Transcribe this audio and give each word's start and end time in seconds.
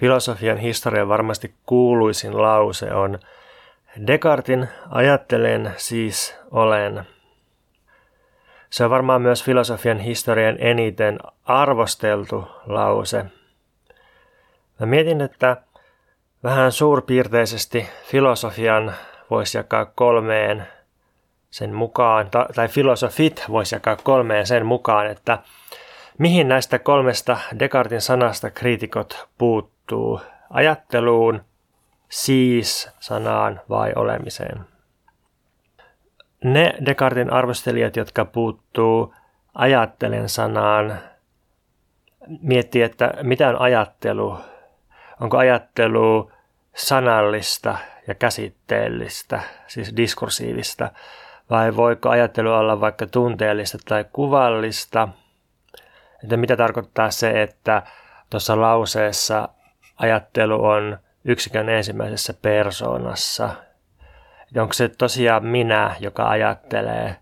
filosofian 0.00 0.58
historian 0.58 1.08
varmasti 1.08 1.54
kuuluisin 1.66 2.42
lause 2.42 2.94
on 2.94 3.18
Descartin 4.06 4.68
ajattelen 4.90 5.74
siis 5.76 6.36
olen. 6.50 7.04
Se 8.70 8.84
on 8.84 8.90
varmaan 8.90 9.22
myös 9.22 9.44
filosofian 9.44 9.98
historian 9.98 10.56
eniten 10.58 11.18
arvosteltu 11.44 12.48
lause. 12.66 13.24
Mä 14.80 14.86
mietin, 14.86 15.20
että 15.20 15.56
vähän 16.42 16.72
suurpiirteisesti 16.72 17.88
filosofian 18.04 18.94
voisi 19.30 19.58
jakaa 19.58 19.84
kolmeen 19.84 20.66
sen 21.50 21.74
mukaan, 21.74 22.30
tai 22.54 22.68
filosofit 22.68 23.44
voisi 23.48 23.74
jakaa 23.74 23.96
kolmeen 23.96 24.46
sen 24.46 24.66
mukaan, 24.66 25.06
että 25.06 25.38
mihin 26.18 26.48
näistä 26.48 26.78
kolmesta 26.78 27.36
Descartin 27.58 28.00
sanasta 28.00 28.50
kriitikot 28.50 29.28
puuttuu 29.38 29.79
ajatteluun, 30.50 31.44
siis 32.08 32.90
sanaan 33.00 33.60
vai 33.68 33.92
olemiseen. 33.96 34.60
Ne 36.44 36.74
Descartin 36.86 37.32
arvostelijat, 37.32 37.96
jotka 37.96 38.24
puuttuu 38.24 39.14
ajattelen 39.54 40.28
sanaan, 40.28 40.98
miettii, 42.42 42.82
että 42.82 43.14
mitä 43.22 43.48
on 43.48 43.60
ajattelu. 43.60 44.38
Onko 45.20 45.38
ajattelu 45.38 46.32
sanallista 46.74 47.78
ja 48.08 48.14
käsitteellistä, 48.14 49.40
siis 49.66 49.96
diskursiivista, 49.96 50.90
vai 51.50 51.76
voiko 51.76 52.08
ajattelu 52.08 52.52
olla 52.52 52.80
vaikka 52.80 53.06
tunteellista 53.06 53.78
tai 53.88 54.04
kuvallista? 54.12 55.08
Että 56.22 56.36
mitä 56.36 56.56
tarkoittaa 56.56 57.10
se, 57.10 57.42
että 57.42 57.82
tuossa 58.30 58.60
lauseessa 58.60 59.48
ajattelu 60.00 60.64
on 60.64 60.98
yksikön 61.24 61.68
ensimmäisessä 61.68 62.34
persoonassa. 62.34 63.50
Onko 64.56 64.72
se 64.72 64.88
tosiaan 64.88 65.46
minä, 65.46 65.96
joka 66.00 66.28
ajattelee, 66.28 67.16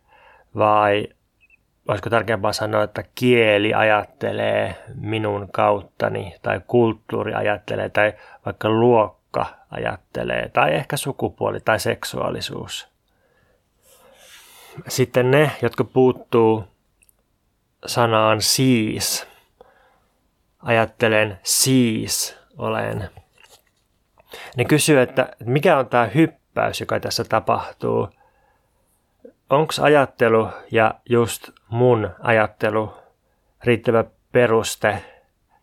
vai 0.57 1.09
olisiko 1.89 2.11
tärkeämpää 2.11 2.53
sanoa, 2.53 2.83
että 2.83 3.05
kieli 3.15 3.75
ajattelee 3.75 4.75
minun 4.95 5.49
kauttani, 5.53 6.35
tai 6.43 6.61
kulttuuri 6.67 7.35
ajattelee, 7.35 7.89
tai 7.89 8.13
vaikka 8.47 8.69
luokka 8.69 9.47
ajattelee, 9.71 10.49
tai 10.49 10.75
ehkä 10.75 10.97
sukupuoli 10.97 11.61
tai 11.61 11.81
seksuaalisuus. 11.81 12.89
Sitten 14.89 15.31
ne, 15.31 15.51
jotka 15.63 15.85
puuttuu 15.85 16.65
sanaan 17.87 18.43
siis, 18.43 19.27
ajattelen 20.63 21.39
siis 21.43 22.38
olen. 22.59 23.11
Ne 24.57 24.65
kysyy, 24.65 25.01
että 25.01 25.29
mikä 25.45 25.79
on 25.79 25.87
tämä 25.87 26.07
hyppäys, 26.07 26.81
joka 26.81 27.01
tässä 27.01 27.25
tapahtuu. 27.25 28.09
Onko 29.51 29.73
ajattelu 29.83 30.49
ja 30.71 30.95
just 31.09 31.51
mun 31.69 32.11
ajattelu 32.21 32.95
riittävä 33.65 34.05
peruste 34.33 35.03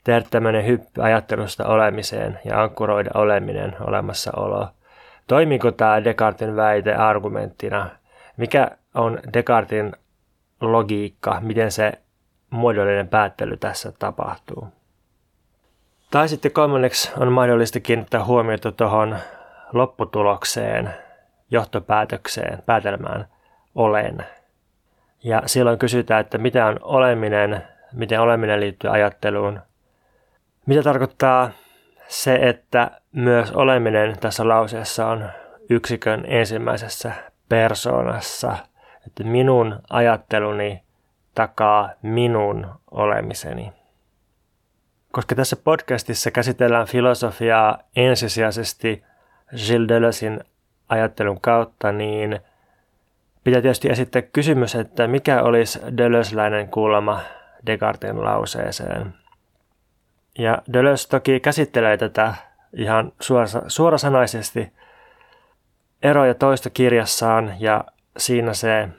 tehdä 0.04 0.22
tämmöinen 0.30 0.66
hyppy 0.66 1.02
ajattelusta 1.04 1.68
olemiseen 1.68 2.40
ja 2.46 2.62
ankkuroida 2.62 3.10
oleminen 3.14 3.76
olemassaolo? 3.80 4.68
Toimiiko 5.28 5.72
tämä 5.72 6.04
Descartin 6.04 6.56
väite 6.56 6.96
argumenttina? 6.96 7.90
Mikä 8.38 8.72
on 8.94 9.20
Descartin 9.34 9.94
logiikka, 10.62 11.40
miten 11.42 11.72
se 11.72 11.92
muodollinen 12.50 13.08
päättely 13.08 13.58
tässä 13.58 13.92
tapahtuu? 13.92 14.68
Tai 16.16 16.30
sitten 16.30 16.52
kolmanneksi 16.52 17.12
on 17.18 17.32
mahdollista 17.32 17.80
kiinnittää 17.80 18.26
huomiota 18.26 18.72
tuohon 18.72 19.18
lopputulokseen, 19.74 20.94
johtopäätökseen, 21.52 22.64
päätelmään 22.66 23.28
olen. 23.76 24.26
Ja 25.24 25.42
silloin 25.46 25.80
kysytään, 25.80 26.22
että 26.22 26.38
mitä 26.38 26.66
on 26.66 26.80
oleminen, 26.82 27.62
miten 27.94 28.22
oleminen 28.22 28.60
liittyy 28.60 28.90
ajatteluun. 28.90 29.60
Mitä 30.66 30.84
tarkoittaa 30.84 31.50
se, 32.08 32.36
että 32.36 32.92
myös 33.12 33.52
oleminen 33.52 34.20
tässä 34.20 34.48
lauseessa 34.48 35.08
on 35.08 35.30
yksikön 35.70 36.24
ensimmäisessä 36.28 37.12
persoonassa, 37.50 38.58
että 39.08 39.24
minun 39.24 39.80
ajatteluni 39.90 40.84
takaa 41.34 41.90
minun 42.02 42.68
olemiseni. 42.92 43.85
Koska 45.16 45.36
tässä 45.36 45.56
podcastissa 45.56 46.32
käsitellään 46.32 46.88
filosofiaa 46.88 47.80
ensisijaisesti 47.96 49.04
Gilles 49.50 49.88
Deleuzein 49.88 50.44
ajattelun 50.90 51.42
kautta, 51.42 51.92
niin 51.92 52.40
pitää 53.44 53.62
tietysti 53.62 53.90
esittää 53.90 54.22
kysymys, 54.22 54.76
että 54.76 55.08
mikä 55.08 55.42
olisi 55.42 55.80
Deleuzeläinen 55.98 56.68
kuulema 56.68 57.22
Descartin 57.66 58.24
lauseeseen. 58.24 59.14
Ja 60.38 60.62
Deleuze 60.74 61.10
toki 61.10 61.40
käsittelee 61.40 61.98
tätä 61.98 62.34
ihan 62.74 63.12
suorasanaisesti 63.68 64.74
ero- 66.04 66.26
ja 66.26 66.34
toista 66.34 66.70
kirjassaan, 66.70 67.56
ja 67.60 67.86
siinä 68.18 68.54
se 68.54 68.90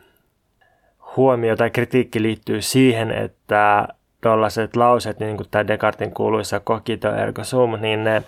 huomio 1.16 1.56
tai 1.56 1.70
kritiikki 1.70 2.22
liittyy 2.22 2.62
siihen, 2.62 3.10
että 3.10 3.88
tuollaiset 4.20 4.76
lauseet, 4.76 5.20
niin 5.20 5.36
kuin 5.36 5.48
tämä 5.50 5.66
Descartin 5.66 6.14
kuuluisa 6.14 6.60
cogito 6.60 7.14
ergo 7.14 7.44
sum, 7.44 7.80
niin 7.80 8.04
ne, 8.04 8.22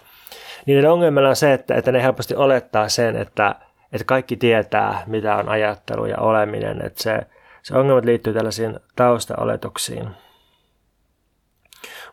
niiden 0.66 0.90
ongelmalla 0.90 1.28
on 1.28 1.36
se, 1.36 1.52
että, 1.52 1.74
että 1.74 1.92
ne 1.92 2.02
helposti 2.02 2.34
olettaa 2.34 2.88
sen, 2.88 3.16
että, 3.16 3.54
että 3.92 4.04
kaikki 4.04 4.36
tietää, 4.36 5.02
mitä 5.06 5.36
on 5.36 5.48
ajattelu 5.48 6.06
ja 6.06 6.18
oleminen. 6.18 6.86
Että 6.86 7.02
se, 7.02 7.20
se 7.62 7.76
ongelmat 7.76 8.04
liittyy 8.04 8.34
tällaisiin 8.34 8.80
taustaoletuksiin. 8.96 10.08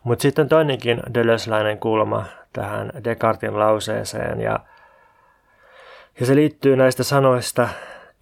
Mutta 0.04 0.22
sitten 0.22 0.48
toinenkin 0.48 1.02
Deleuzeläinen 1.14 1.78
kulma 1.78 2.24
tähän 2.52 2.92
Descartin 3.04 3.58
lauseeseen 3.58 4.40
ja, 4.40 4.60
ja 6.20 6.26
se 6.26 6.34
liittyy 6.34 6.76
näistä 6.76 7.02
sanoista 7.02 7.68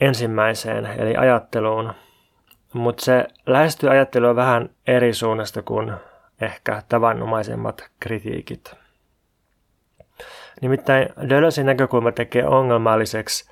ensimmäiseen 0.01 0.87
eli 0.87 1.17
ajatteluun– 1.17 1.93
mutta 2.75 3.05
se 3.05 3.27
lähestyy 3.47 3.91
ajattelua 3.91 4.37
vähän 4.37 4.71
eri 4.87 5.15
suunnasta 5.15 5.63
kuin 5.63 5.93
ehkä 6.41 6.83
tavanomaisemmat 6.89 7.91
kritiikit. 8.01 8.75
Nimittäin 10.61 11.09
Deleuzein 11.29 11.67
näkökulma 11.67 12.13
tekee 12.13 12.47
ongelmalliseksi 12.47 13.51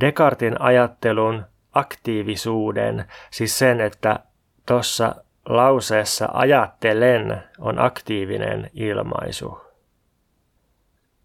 Descartin 0.00 0.60
ajattelun 0.60 1.44
aktiivisuuden, 1.72 3.04
siis 3.30 3.58
sen, 3.58 3.80
että 3.80 4.18
tuossa 4.66 5.14
lauseessa 5.48 6.28
ajattelen 6.32 7.42
on 7.58 7.78
aktiivinen 7.78 8.70
ilmaisu. 8.74 9.60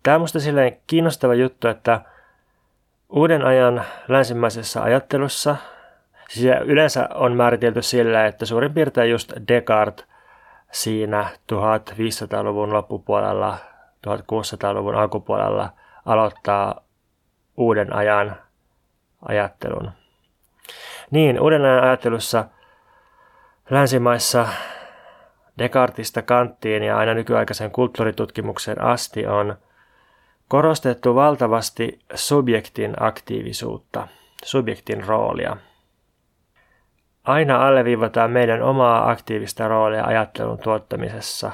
Tämä 0.03 0.15
on 0.15 0.21
minusta 0.21 0.39
silleen 0.39 0.77
kiinnostava 0.87 1.33
juttu, 1.33 1.67
että 1.67 2.01
uuden 3.09 3.45
ajan 3.45 3.83
länsimaisessa 4.07 4.83
ajattelussa– 4.83 5.55
Siis 6.31 6.55
yleensä 6.65 7.09
on 7.13 7.35
määritelty 7.35 7.81
sillä, 7.81 8.25
että 8.25 8.45
suurin 8.45 8.73
piirtein 8.73 9.11
just 9.11 9.33
Descartes 9.47 10.05
siinä 10.71 11.29
1500-luvun 11.53 12.73
loppupuolella, 12.73 13.57
1600-luvun 14.07 14.95
alkupuolella 14.95 15.69
aloittaa 16.05 16.81
uuden 17.57 17.95
ajan 17.95 18.35
ajattelun. 19.27 19.91
Niin, 21.11 21.41
uuden 21.41 21.65
ajan 21.65 21.83
ajattelussa 21.83 22.45
länsimaissa 23.69 24.47
Descartista 25.57 26.21
kanttiin 26.21 26.83
ja 26.83 26.97
aina 26.97 27.13
nykyaikaisen 27.13 27.71
kulttuuritutkimukseen 27.71 28.81
asti 28.81 29.27
on 29.27 29.55
korostettu 30.47 31.15
valtavasti 31.15 31.99
subjektin 32.13 32.93
aktiivisuutta, 32.99 34.07
subjektin 34.43 35.03
roolia– 35.07 35.57
aina 37.23 37.67
alleviivataan 37.67 38.31
meidän 38.31 38.63
omaa 38.63 39.09
aktiivista 39.09 39.67
roolia 39.67 40.05
ajattelun 40.05 40.59
tuottamisessa. 40.59 41.51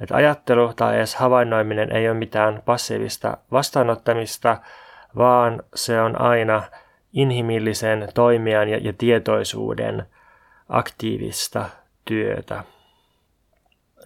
Että 0.00 0.16
ajattelu 0.16 0.72
tai 0.76 0.96
edes 0.96 1.14
havainnoiminen 1.14 1.92
ei 1.92 2.08
ole 2.08 2.18
mitään 2.18 2.62
passiivista 2.64 3.36
vastaanottamista, 3.52 4.56
vaan 5.16 5.62
se 5.74 6.00
on 6.00 6.20
aina 6.20 6.62
inhimillisen 7.12 8.08
toimijan 8.14 8.68
ja, 8.68 8.78
ja 8.78 8.92
tietoisuuden 8.92 10.06
aktiivista 10.68 11.64
työtä. 12.04 12.64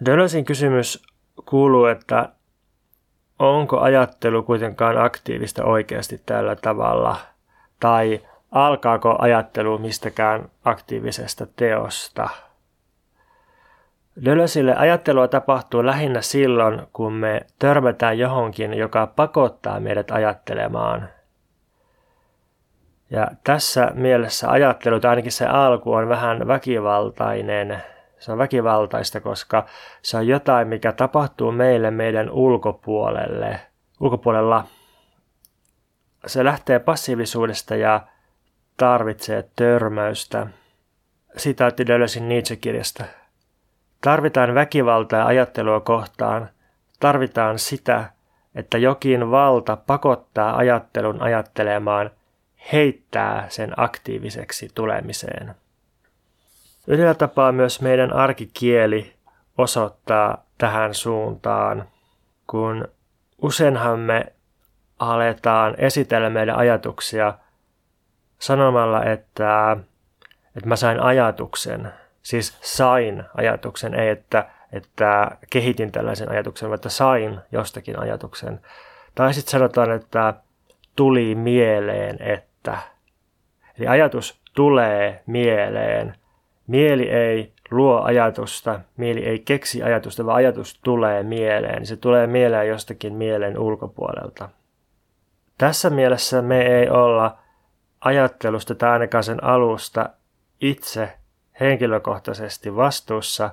Deleuzein 0.04 0.44
kysymys 0.44 1.02
kuuluu, 1.48 1.86
että 1.86 2.28
onko 3.38 3.80
ajattelu 3.80 4.42
kuitenkaan 4.42 4.98
aktiivista 4.98 5.64
oikeasti 5.64 6.22
tällä 6.26 6.56
tavalla, 6.56 7.16
tai 7.80 8.20
alkaako 8.50 9.16
ajattelu 9.18 9.78
mistäkään 9.78 10.48
aktiivisesta 10.64 11.46
teosta. 11.56 12.28
Dölösille 14.24 14.74
ajattelua 14.76 15.28
tapahtuu 15.28 15.86
lähinnä 15.86 16.20
silloin, 16.20 16.82
kun 16.92 17.12
me 17.12 17.40
törmätään 17.58 18.18
johonkin, 18.18 18.74
joka 18.74 19.06
pakottaa 19.06 19.80
meidät 19.80 20.10
ajattelemaan. 20.10 21.08
Ja 23.10 23.26
tässä 23.44 23.90
mielessä 23.94 24.50
ajattelu, 24.50 25.00
tai 25.00 25.10
ainakin 25.10 25.32
se 25.32 25.46
alku, 25.46 25.92
on 25.92 26.08
vähän 26.08 26.46
väkivaltainen. 26.46 27.82
Se 28.18 28.32
on 28.32 28.38
väkivaltaista, 28.38 29.20
koska 29.20 29.66
se 30.02 30.16
on 30.16 30.26
jotain, 30.26 30.68
mikä 30.68 30.92
tapahtuu 30.92 31.52
meille 31.52 31.90
meidän 31.90 32.30
ulkopuolelle. 32.30 33.60
Ulkopuolella 34.00 34.64
se 36.26 36.44
lähtee 36.44 36.78
passiivisuudesta 36.78 37.76
ja 37.76 38.00
tarvitsee 38.80 39.48
törmäystä. 39.56 40.46
Sitaatti 41.36 41.88
löysin 41.88 42.28
Nietzsche-kirjasta. 42.28 43.04
Tarvitaan 44.00 44.54
väkivaltaa 44.54 45.26
ajattelua 45.26 45.80
kohtaan. 45.80 46.48
Tarvitaan 47.00 47.58
sitä, 47.58 48.10
että 48.54 48.78
jokin 48.78 49.30
valta 49.30 49.76
pakottaa 49.76 50.56
ajattelun 50.56 51.22
ajattelemaan, 51.22 52.10
heittää 52.72 53.46
sen 53.48 53.72
aktiiviseksi 53.76 54.68
tulemiseen. 54.74 55.54
Yhdellä 56.86 57.14
tapaa 57.14 57.52
myös 57.52 57.80
meidän 57.80 58.12
arkikieli 58.12 59.12
osoittaa 59.58 60.44
tähän 60.58 60.94
suuntaan, 60.94 61.88
kun 62.46 62.88
useinhan 63.42 63.98
me 63.98 64.32
aletaan 64.98 65.74
esitellä 65.78 66.30
meidän 66.30 66.56
ajatuksia 66.56 67.34
sanomalla, 68.40 69.04
että, 69.04 69.76
että 70.56 70.68
mä 70.68 70.76
sain 70.76 71.00
ajatuksen. 71.00 71.92
Siis 72.22 72.58
sain 72.60 73.24
ajatuksen, 73.34 73.94
ei 73.94 74.08
että, 74.08 74.46
että 74.72 75.30
kehitin 75.50 75.92
tällaisen 75.92 76.30
ajatuksen, 76.30 76.68
vaan 76.68 76.74
että 76.74 76.88
sain 76.88 77.40
jostakin 77.52 77.98
ajatuksen. 77.98 78.60
Tai 79.14 79.34
sitten 79.34 79.50
sanotaan, 79.50 79.90
että 79.90 80.34
tuli 80.96 81.34
mieleen, 81.34 82.22
että. 82.22 82.78
Eli 83.78 83.88
ajatus 83.88 84.40
tulee 84.54 85.22
mieleen. 85.26 86.14
Mieli 86.66 87.10
ei 87.10 87.52
luo 87.70 88.00
ajatusta, 88.02 88.80
mieli 88.96 89.24
ei 89.24 89.38
keksi 89.38 89.82
ajatusta, 89.82 90.26
vaan 90.26 90.36
ajatus 90.36 90.80
tulee 90.84 91.22
mieleen. 91.22 91.86
Se 91.86 91.96
tulee 91.96 92.26
mieleen 92.26 92.68
jostakin 92.68 93.14
mielen 93.14 93.58
ulkopuolelta. 93.58 94.48
Tässä 95.58 95.90
mielessä 95.90 96.42
me 96.42 96.62
ei 96.62 96.88
olla 96.88 97.38
ajattelusta 98.00 98.74
tai 98.74 98.90
ainakaan 98.90 99.24
sen 99.24 99.44
alusta 99.44 100.10
itse 100.60 101.18
henkilökohtaisesti 101.60 102.76
vastuussa, 102.76 103.50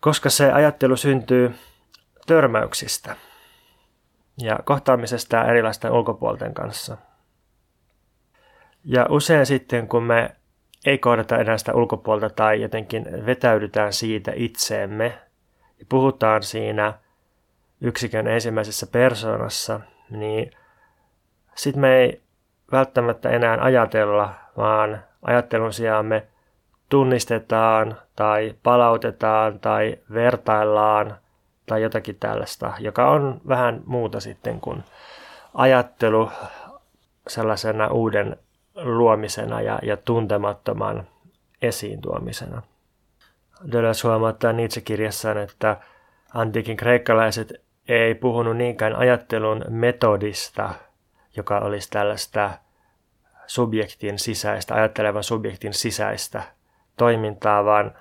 koska 0.00 0.30
se 0.30 0.52
ajattelu 0.52 0.96
syntyy 0.96 1.54
törmäyksistä 2.26 3.16
ja 4.38 4.58
kohtaamisesta 4.64 5.44
erilaisten 5.44 5.92
ulkopuolten 5.92 6.54
kanssa. 6.54 6.96
Ja 8.84 9.06
usein 9.08 9.46
sitten, 9.46 9.88
kun 9.88 10.02
me 10.02 10.36
ei 10.86 10.98
kohdata 10.98 11.38
enää 11.38 11.58
sitä 11.58 11.74
ulkopuolta 11.74 12.30
tai 12.30 12.62
jotenkin 12.62 13.26
vetäydytään 13.26 13.92
siitä 13.92 14.32
itseemme 14.34 15.18
ja 15.78 15.86
puhutaan 15.88 16.42
siinä 16.42 16.94
yksikön 17.80 18.26
ensimmäisessä 18.26 18.86
persoonassa, 18.86 19.80
niin 20.10 20.50
sitten 21.54 21.80
me 21.80 21.96
ei 21.96 22.22
välttämättä 22.72 23.30
enää 23.30 23.58
ajatella, 23.60 24.34
vaan 24.56 25.02
ajattelun 25.22 25.72
sijaan 25.72 26.06
me 26.06 26.26
tunnistetaan 26.88 27.96
tai 28.16 28.54
palautetaan 28.62 29.60
tai 29.60 29.98
vertaillaan 30.12 31.16
tai 31.66 31.82
jotakin 31.82 32.16
tällaista, 32.20 32.72
joka 32.78 33.10
on 33.10 33.40
vähän 33.48 33.80
muuta 33.86 34.20
sitten 34.20 34.60
kuin 34.60 34.84
ajattelu 35.54 36.30
sellaisena 37.28 37.88
uuden 37.88 38.36
luomisena 38.74 39.60
ja, 39.60 39.78
ja 39.82 39.96
tuntemattoman 39.96 41.06
esiin 41.62 42.00
tuomisena. 42.00 42.62
Deleuze 43.72 44.08
huomauttaa 44.08 44.52
Nietzsche-kirjassaan, 44.52 45.38
että 45.38 45.76
antiikin 46.34 46.76
kreikkalaiset 46.76 47.52
ei 47.88 48.14
puhunut 48.14 48.56
niinkään 48.56 48.96
ajattelun 48.96 49.64
metodista, 49.68 50.74
joka 51.38 51.58
olisi 51.58 51.90
tällaista 51.90 52.50
subjektin 53.46 54.18
sisäistä, 54.18 54.74
ajattelevan 54.74 55.24
subjektin 55.24 55.74
sisäistä 55.74 56.42
toimintaa, 56.96 57.64
vaan 57.64 57.94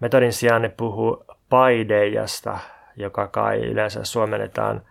metodin 0.00 0.32
sijaan 0.32 0.62
ne 0.62 0.68
puhuu 0.68 1.24
paideijasta, 1.48 2.58
joka 2.96 3.28
kai 3.28 3.58
yleensä 3.58 4.04
suomennetaan 4.04 4.82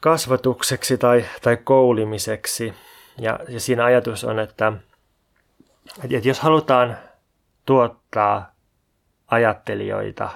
kasvatukseksi 0.00 0.98
tai, 0.98 1.24
tai 1.42 1.56
koulimiseksi. 1.56 2.74
Ja, 3.18 3.40
ja 3.48 3.60
siinä 3.60 3.84
ajatus 3.84 4.24
on, 4.24 4.38
että, 4.38 4.72
että 6.04 6.28
jos 6.28 6.40
halutaan 6.40 6.98
tuottaa 7.66 8.52
ajattelijoita 9.26 10.28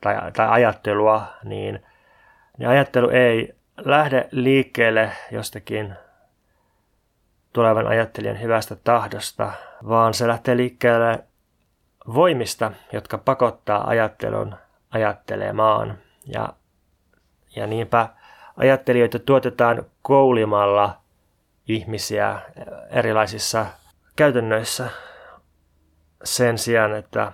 tai, 0.00 0.32
tai 0.32 0.48
ajattelua, 0.48 1.22
niin, 1.44 1.86
niin 2.58 2.68
ajattelu 2.68 3.08
ei 3.08 3.59
lähde 3.76 4.28
liikkeelle 4.30 5.12
jostakin 5.30 5.94
tulevan 7.52 7.86
ajattelijan 7.86 8.40
hyvästä 8.40 8.76
tahdosta, 8.76 9.52
vaan 9.88 10.14
se 10.14 10.28
lähtee 10.28 10.56
liikkeelle 10.56 11.24
voimista, 12.14 12.72
jotka 12.92 13.18
pakottaa 13.18 13.88
ajattelun 13.88 14.54
ajattelemaan. 14.90 15.98
Ja, 16.26 16.48
ja 17.56 17.66
niinpä 17.66 18.08
ajattelijoita 18.56 19.18
tuotetaan 19.18 19.86
koulimalla 20.02 21.00
ihmisiä 21.68 22.40
erilaisissa 22.90 23.66
käytännöissä 24.16 24.90
sen 26.24 26.58
sijaan, 26.58 26.96
että, 26.96 27.32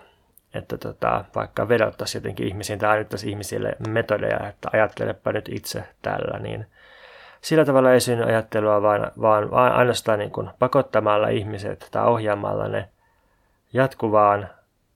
että 0.57 0.79
tota, 0.79 1.25
vaikka 1.35 1.69
vedottaisiin 1.69 2.23
jotenkin 2.23 2.47
ihmisiin 2.47 2.79
tai 2.79 2.91
annettaisiin 2.91 3.31
ihmisille 3.31 3.77
metodeja, 3.89 4.49
että 4.49 4.69
ajattelepa 4.73 5.33
nyt 5.33 5.49
itse 5.49 5.85
tällä, 6.03 6.39
niin 6.39 6.67
sillä 7.41 7.65
tavalla 7.65 7.93
ei 7.93 8.01
synny 8.01 8.25
ajattelua, 8.25 8.83
vaan, 8.83 9.13
vaan 9.21 9.53
ainoastaan 9.53 10.19
niin 10.19 10.31
kuin 10.31 10.51
pakottamalla 10.59 11.29
ihmiset 11.29 11.89
tai 11.91 12.07
ohjaamalla 12.07 12.69
ne 12.69 12.89
jatkuvaan 13.73 14.49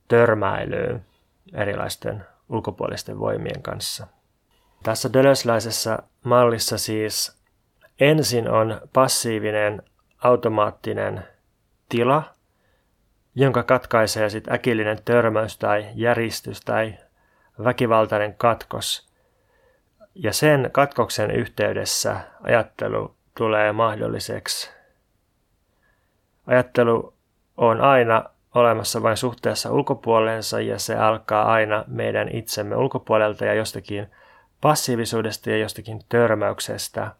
törmäilyyn 0.08 1.04
erilaisten 1.54 2.24
ulkopuolisten 2.48 3.18
voimien 3.18 3.62
kanssa. 3.62 4.06
Tässä 4.82 5.12
dölösläisessä 5.12 5.98
mallissa 6.24 6.78
siis 6.78 7.40
ensin 8.00 8.50
on 8.50 8.80
passiivinen 8.92 9.82
automaattinen 10.24 11.24
tila, 11.88 12.22
jonka 13.40 13.62
katkaisee 13.62 14.30
sitten 14.30 14.54
äkillinen 14.54 14.98
törmäys 15.04 15.58
tai 15.58 15.86
järistys 15.94 16.60
tai 16.60 16.94
väkivaltainen 17.64 18.34
katkos. 18.34 19.10
Ja 20.14 20.32
sen 20.32 20.70
katkoksen 20.72 21.30
yhteydessä 21.30 22.20
ajattelu 22.42 23.16
tulee 23.36 23.72
mahdolliseksi. 23.72 24.70
Ajattelu 26.46 27.14
on 27.56 27.80
aina 27.80 28.24
olemassa 28.54 29.02
vain 29.02 29.16
suhteessa 29.16 29.72
ulkopuoleensa 29.72 30.60
ja 30.60 30.78
se 30.78 30.96
alkaa 30.96 31.52
aina 31.52 31.84
meidän 31.86 32.28
itsemme 32.28 32.76
ulkopuolelta 32.76 33.44
ja 33.44 33.54
jostakin 33.54 34.10
passiivisuudesta 34.60 35.50
ja 35.50 35.56
jostakin 35.56 36.00
törmäyksestä. 36.08 37.10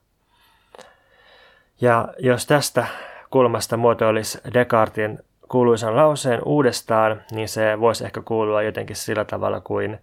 Ja 1.81 2.09
jos 2.19 2.47
tästä 2.47 2.87
kulmasta 3.31 3.77
muotoilisi 3.77 4.39
Descartin 4.55 5.19
kuuluisan 5.50 5.97
lauseen 5.97 6.40
uudestaan, 6.45 7.23
niin 7.33 7.49
se 7.49 7.80
voisi 7.80 8.04
ehkä 8.04 8.23
kuulua 8.23 8.62
jotenkin 8.62 8.97
sillä 8.97 9.25
tavalla 9.25 9.61
kuin 9.61 9.99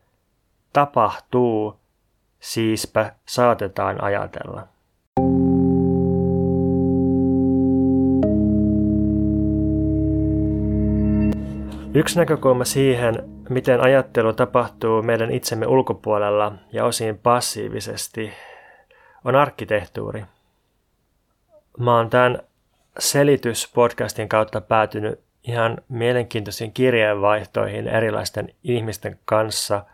tapahtuu, 0.73 1.79
siispä 2.39 3.11
saatetaan 3.25 4.03
ajatella. 4.03 4.67
Yksi 11.93 12.19
näkökulma 12.19 12.65
siihen, 12.65 13.23
miten 13.49 13.81
ajattelu 13.81 14.33
tapahtuu 14.33 15.01
meidän 15.01 15.31
itsemme 15.31 15.67
ulkopuolella 15.67 16.51
ja 16.73 16.85
osin 16.85 17.17
passiivisesti, 17.17 18.33
on 19.25 19.35
arkkitehtuuri. 19.35 20.25
Mä 21.79 21.95
oon 21.97 22.09
tämän 22.09 22.39
selityspodcastin 22.99 24.29
kautta 24.29 24.61
päätynyt 24.61 25.26
ihan 25.47 25.77
mielenkiintoisiin 25.89 26.73
kirjeenvaihtoihin 26.73 27.87
erilaisten 27.87 28.53
ihmisten 28.63 29.19
kanssa. 29.25 29.85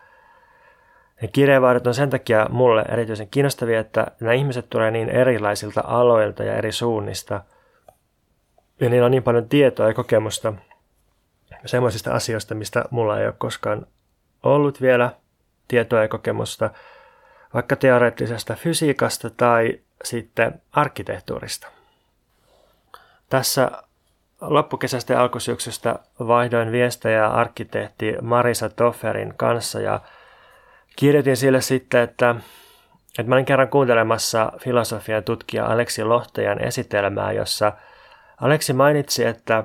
Ne 1.22 1.28
kirjeenvaihdot 1.28 1.86
on 1.86 1.94
sen 1.94 2.10
takia 2.10 2.46
mulle 2.50 2.84
erityisen 2.88 3.28
kiinnostavia, 3.28 3.80
että 3.80 4.06
nämä 4.20 4.32
ihmiset 4.32 4.70
tulee 4.70 4.90
niin 4.90 5.08
erilaisilta 5.08 5.82
aloilta 5.84 6.44
ja 6.44 6.54
eri 6.54 6.72
suunnista. 6.72 7.40
Ja 8.80 8.90
niillä 8.90 9.04
on 9.04 9.10
niin 9.10 9.22
paljon 9.22 9.48
tietoa 9.48 9.86
ja 9.86 9.94
kokemusta– 9.94 10.52
semmoisista 11.66 12.12
asioista, 12.12 12.54
mistä 12.54 12.84
mulla 12.90 13.20
ei 13.20 13.26
ole 13.26 13.34
koskaan 13.38 13.86
ollut 14.42 14.80
vielä 14.80 15.10
tietoa 15.68 16.02
ja 16.02 16.08
kokemusta, 16.08 16.70
vaikka 17.54 17.76
teoreettisesta 17.76 18.54
fysiikasta 18.54 19.30
tai 19.30 19.80
sitten 20.04 20.62
arkkitehtuurista. 20.72 21.68
Tässä 23.30 23.70
loppukesästä 24.40 25.12
ja 25.12 25.20
alkusyksystä 25.22 25.98
vaihdoin 26.18 26.72
viestejä 26.72 27.28
arkkitehti 27.28 28.14
Marisa 28.22 28.68
Tofferin 28.68 29.34
kanssa 29.36 29.80
ja 29.80 30.00
kirjoitin 30.96 31.36
sille 31.36 31.60
sitten, 31.60 32.02
että, 32.02 32.34
että 33.18 33.28
mä 33.28 33.34
olin 33.34 33.44
kerran 33.44 33.68
kuuntelemassa 33.68 34.52
filosofian 34.58 35.24
tutkija 35.24 35.66
Aleksi 35.66 36.04
Lohtajan 36.04 36.64
esitelmää, 36.64 37.32
jossa 37.32 37.72
Aleksi 38.40 38.72
mainitsi, 38.72 39.24
että 39.24 39.64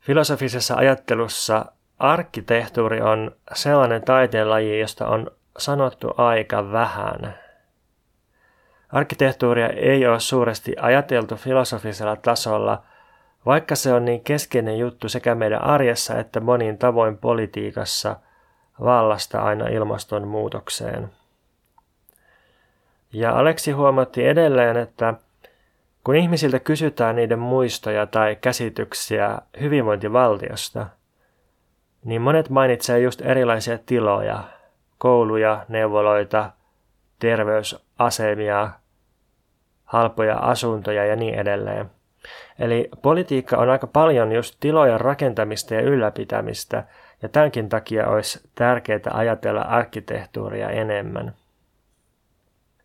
filosofisessa 0.00 0.74
ajattelussa 0.74 1.64
arkkitehtuuri 1.98 3.00
on 3.00 3.36
sellainen 3.54 4.02
taiteenlaji, 4.02 4.80
josta 4.80 5.08
on 5.08 5.30
sanottu 5.58 6.10
aika 6.16 6.72
vähän. 6.72 7.34
Arkkitehtuuria 8.92 9.68
ei 9.68 10.06
ole 10.06 10.20
suuresti 10.20 10.74
ajateltu 10.80 11.36
filosofisella 11.36 12.16
tasolla– 12.16 12.82
vaikka 13.48 13.74
se 13.74 13.92
on 13.92 14.04
niin 14.04 14.24
keskeinen 14.24 14.78
juttu 14.78 15.08
sekä 15.08 15.34
meidän 15.34 15.64
arjessa 15.64 16.18
että 16.18 16.40
monin 16.40 16.78
tavoin 16.78 17.18
politiikassa 17.18 18.16
vallasta 18.80 19.42
aina 19.42 19.68
ilmastonmuutokseen. 19.68 21.10
Ja 23.12 23.38
Aleksi 23.38 23.72
huomatti 23.72 24.26
edelleen, 24.26 24.76
että 24.76 25.14
kun 26.04 26.16
ihmisiltä 26.16 26.58
kysytään 26.58 27.16
niiden 27.16 27.38
muistoja 27.38 28.06
tai 28.06 28.36
käsityksiä 28.36 29.38
hyvinvointivaltiosta, 29.60 30.86
niin 32.04 32.22
monet 32.22 32.48
mainitsevat 32.50 33.02
just 33.02 33.20
erilaisia 33.20 33.78
tiloja, 33.86 34.44
kouluja, 34.98 35.64
neuvoloita, 35.68 36.50
terveysasemia, 37.18 38.70
halpoja 39.84 40.36
asuntoja 40.36 41.04
ja 41.04 41.16
niin 41.16 41.34
edelleen. 41.34 41.97
Eli 42.58 42.88
politiikka 43.02 43.56
on 43.56 43.70
aika 43.70 43.86
paljon 43.86 44.32
just 44.32 44.56
tilojen 44.60 45.00
rakentamista 45.00 45.74
ja 45.74 45.80
ylläpitämistä, 45.80 46.84
ja 47.22 47.28
tämänkin 47.28 47.68
takia 47.68 48.08
olisi 48.08 48.50
tärkeää 48.54 49.00
ajatella 49.10 49.60
arkkitehtuuria 49.60 50.70
enemmän. 50.70 51.34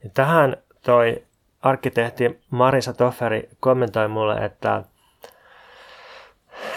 Ja 0.03 0.09
tähän 0.13 0.57
toi 0.81 1.23
arkkitehti 1.61 2.39
Marisa 2.49 2.93
Tofferi 2.93 3.49
kommentoi 3.59 4.07
mulle, 4.07 4.35
että, 4.35 4.83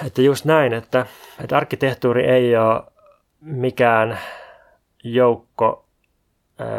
että 0.06 0.22
just 0.22 0.44
näin, 0.44 0.72
että, 0.72 1.06
että 1.40 1.56
arkkitehtuuri 1.56 2.26
ei 2.26 2.56
ole 2.56 2.82
mikään 3.40 4.18
joukko 5.04 5.86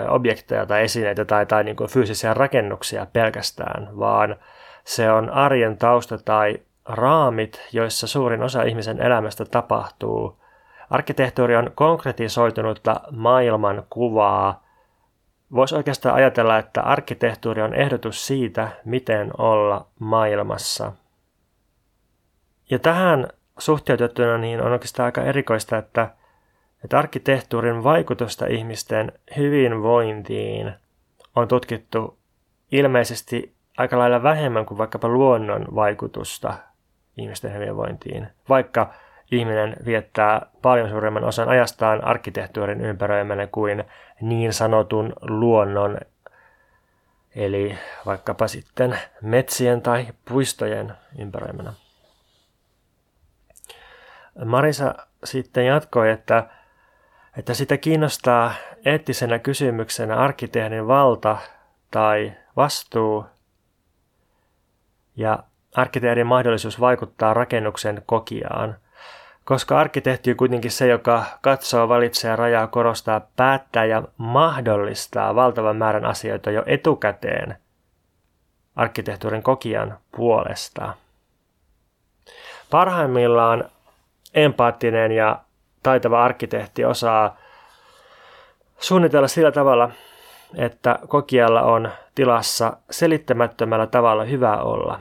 objekteja 0.08 0.66
tai 0.66 0.84
esineitä 0.84 1.26
tai, 1.26 1.46
tai 1.46 1.64
niin 1.64 1.76
kuin 1.76 1.90
fyysisiä 1.90 2.34
rakennuksia 2.34 3.08
pelkästään, 3.14 3.90
vaan– 4.00 4.36
se 4.88 5.12
on 5.12 5.30
arjen 5.30 5.78
tausta 5.78 6.18
tai 6.18 6.60
raamit, 6.86 7.62
joissa 7.72 8.08
suurin 8.08 8.44
osa 8.44 8.64
ihmisen 8.64 9.02
elämästä 9.02 9.46
tapahtuu. 9.46 10.42
Arkkitehtuuri 10.90 11.56
on 11.56 11.72
konkretisoitunutta 11.76 13.02
maailman 13.12 13.84
kuvaa. 13.90 14.64
Voisi 15.54 15.76
oikeastaan 15.76 16.16
ajatella, 16.16 16.58
että 16.58 16.82
arkkitehtuuri 16.82 17.62
on 17.62 17.74
ehdotus 17.74 18.28
siitä, 18.28 18.70
miten 18.86 19.32
olla 19.38 19.88
maailmassa. 20.00 20.92
Ja 22.70 22.80
tähän 22.80 23.28
suhteutettuna 23.58 24.38
niin 24.38 24.62
on 24.62 24.72
oikeastaan 24.72 25.06
aika 25.06 25.24
erikoista, 25.24 25.78
että, 25.78 26.12
että 26.84 27.00
arkkitehtuurin 27.00 27.84
vaikutusta 27.84 28.46
ihmisten 28.46 29.12
hyvinvointiin 29.38 30.74
on 31.36 31.48
tutkittu 31.48 32.18
ilmeisesti 32.72 33.57
aika 33.78 34.00
lailla 34.00 34.24
vähemmän 34.24 34.66
kuin 34.66 34.78
vaikkapa 34.78 35.08
luonnon 35.08 35.66
vaikutusta 35.76 36.54
ihmisten 37.18 37.54
hyvinvointiin, 37.54 38.28
vaikka 38.50 38.94
ihminen 39.32 39.76
viettää 39.86 40.46
paljon 40.62 40.90
suuremman 40.90 41.24
osan 41.24 41.50
ajastaan 41.50 42.04
arkkitehtuurin 42.04 42.82
ympäröimänä 42.82 43.48
kuin 43.48 43.84
niin 44.22 44.54
sanotun 44.54 45.14
luonnon, 45.22 45.98
eli 47.36 47.78
vaikkapa 48.06 48.48
sitten 48.48 49.00
metsien 49.22 49.82
tai 49.82 50.08
puistojen 50.30 50.94
ympäröimänä. 51.20 51.74
Marisa 54.46 54.96
sitten 55.24 55.66
jatkoi, 55.66 56.12
että, 56.12 56.50
että 57.38 57.54
sitä 57.54 57.78
kiinnostaa 57.78 58.54
eettisenä 58.86 59.40
kysymyksenä 59.40 60.18
arkkitehdin 60.18 60.88
valta 60.88 61.38
tai 61.92 62.34
vastuu– 62.56 63.26
ja 65.18 65.40
arkkitehdin 65.76 66.28
mahdollisuus 66.28 66.80
vaikuttaa 66.80 67.34
rakennuksen 67.34 68.02
kokiaan. 68.06 68.76
Koska 69.46 69.80
arkkitehti 69.80 70.32
on 70.32 70.38
kuitenkin 70.38 70.72
se, 70.72 70.88
joka 70.88 71.26
katsoo, 71.42 71.90
valitsee 71.90 72.36
rajaa, 72.36 72.68
korostaa, 72.68 73.22
päättää 73.36 73.86
ja 73.86 74.04
mahdollistaa 74.18 75.36
valtavan 75.36 75.76
määrän 75.76 76.06
asioita 76.06 76.52
jo 76.52 76.64
etukäteen 76.66 77.58
arkkitehtuurin 78.76 79.44
kokijan 79.44 79.98
puolesta. 80.12 80.94
Parhaimmillaan 82.72 83.64
empaattinen 84.34 85.12
ja 85.12 85.40
taitava 85.84 86.24
arkkitehti 86.24 86.86
osaa 86.86 87.38
suunnitella 88.80 89.28
sillä 89.28 89.52
tavalla, 89.52 89.90
että 90.56 91.00
kokijalla 91.08 91.62
on 91.62 91.90
tilassa 92.16 92.78
selittämättömällä 92.92 93.88
tavalla 93.88 94.24
hyvä 94.24 94.58
olla. 94.58 95.00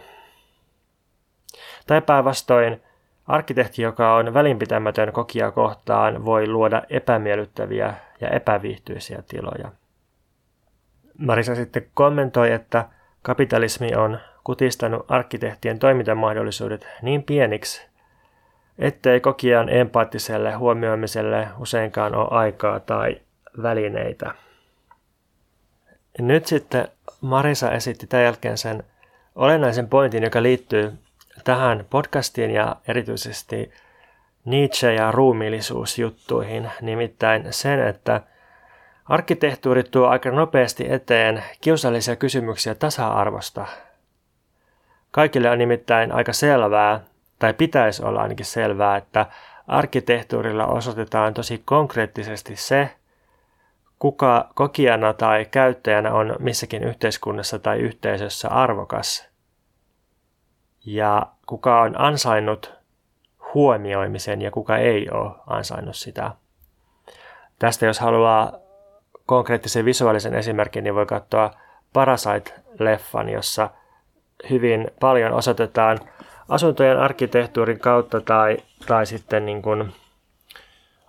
Tai 1.86 2.02
päinvastoin, 2.02 2.82
arkkitehti, 3.26 3.82
joka 3.82 4.14
on 4.14 4.34
välinpitämätön 4.34 5.12
kokija 5.12 5.50
kohtaan, 5.50 6.24
voi 6.24 6.48
luoda 6.48 6.82
epämiellyttäviä 6.90 7.94
ja 8.20 8.28
epäviihtyisiä 8.28 9.22
tiloja. 9.28 9.72
Marisa 11.18 11.54
sitten 11.54 11.86
kommentoi, 11.94 12.52
että 12.52 12.88
kapitalismi 13.22 13.94
on 13.94 14.18
kutistanut 14.44 15.10
arkkitehtien 15.10 15.78
toimintamahdollisuudet 15.78 16.86
niin 17.02 17.22
pieniksi, 17.22 17.86
ettei 18.78 19.20
kokijan 19.20 19.68
empaattiselle 19.68 20.52
huomioimiselle 20.52 21.48
useinkaan 21.58 22.14
ole 22.14 22.28
aikaa 22.30 22.80
tai 22.80 23.20
välineitä. 23.62 24.34
Nyt 26.18 26.46
sitten 26.46 26.88
Marisa 27.20 27.70
esitti 27.70 28.06
tämän 28.06 28.24
jälkeen 28.24 28.58
sen 28.58 28.84
olennaisen 29.34 29.88
pointin, 29.88 30.22
joka 30.22 30.42
liittyy 30.42 30.92
tähän 31.44 31.84
podcastiin 31.90 32.50
ja 32.50 32.76
erityisesti 32.88 33.72
Nietzsche- 34.44 34.96
ja 34.96 35.12
ruumiillisuusjuttuihin, 35.12 36.70
nimittäin 36.80 37.46
sen, 37.50 37.86
että 37.86 38.20
arkkitehtuuri 39.04 39.84
tuo 39.84 40.06
aika 40.06 40.30
nopeasti 40.30 40.92
eteen 40.92 41.44
kiusallisia 41.60 42.16
kysymyksiä 42.16 42.74
tasa-arvosta. 42.74 43.66
Kaikille 45.10 45.50
on 45.50 45.58
nimittäin 45.58 46.12
aika 46.12 46.32
selvää, 46.32 47.00
tai 47.38 47.54
pitäisi 47.54 48.04
olla 48.04 48.22
ainakin 48.22 48.46
selvää, 48.46 48.96
että 48.96 49.26
arkkitehtuurilla 49.66 50.66
osoitetaan 50.66 51.34
tosi 51.34 51.62
konkreettisesti 51.64 52.56
se, 52.56 52.90
kuka 53.98 54.50
kokijana 54.54 55.12
tai 55.12 55.44
käyttäjänä 55.44 56.12
on 56.12 56.36
missäkin 56.38 56.84
yhteiskunnassa 56.84 57.58
tai 57.58 57.78
yhteisössä 57.78 58.48
arvokas 58.48 59.28
ja 60.86 61.26
kuka 61.46 61.80
on 61.80 62.00
ansainnut 62.00 62.72
huomioimisen 63.54 64.42
ja 64.42 64.50
kuka 64.50 64.76
ei 64.76 65.10
ole 65.10 65.32
ansainnut 65.46 65.96
sitä. 65.96 66.30
Tästä 67.58 67.86
jos 67.86 68.00
haluaa 68.00 68.52
konkreettisen 69.26 69.84
visuaalisen 69.84 70.34
esimerkin, 70.34 70.84
niin 70.84 70.94
voi 70.94 71.06
katsoa 71.06 71.50
Parasite-leffan, 71.92 73.28
jossa 73.32 73.70
hyvin 74.50 74.90
paljon 75.00 75.32
osoitetaan 75.32 75.98
asuntojen 76.48 76.98
arkkitehtuurin 76.98 77.78
kautta 77.78 78.20
tai, 78.20 78.56
tai 78.86 79.06
sitten 79.06 79.46
niin 79.46 79.62
kuin 79.62 79.92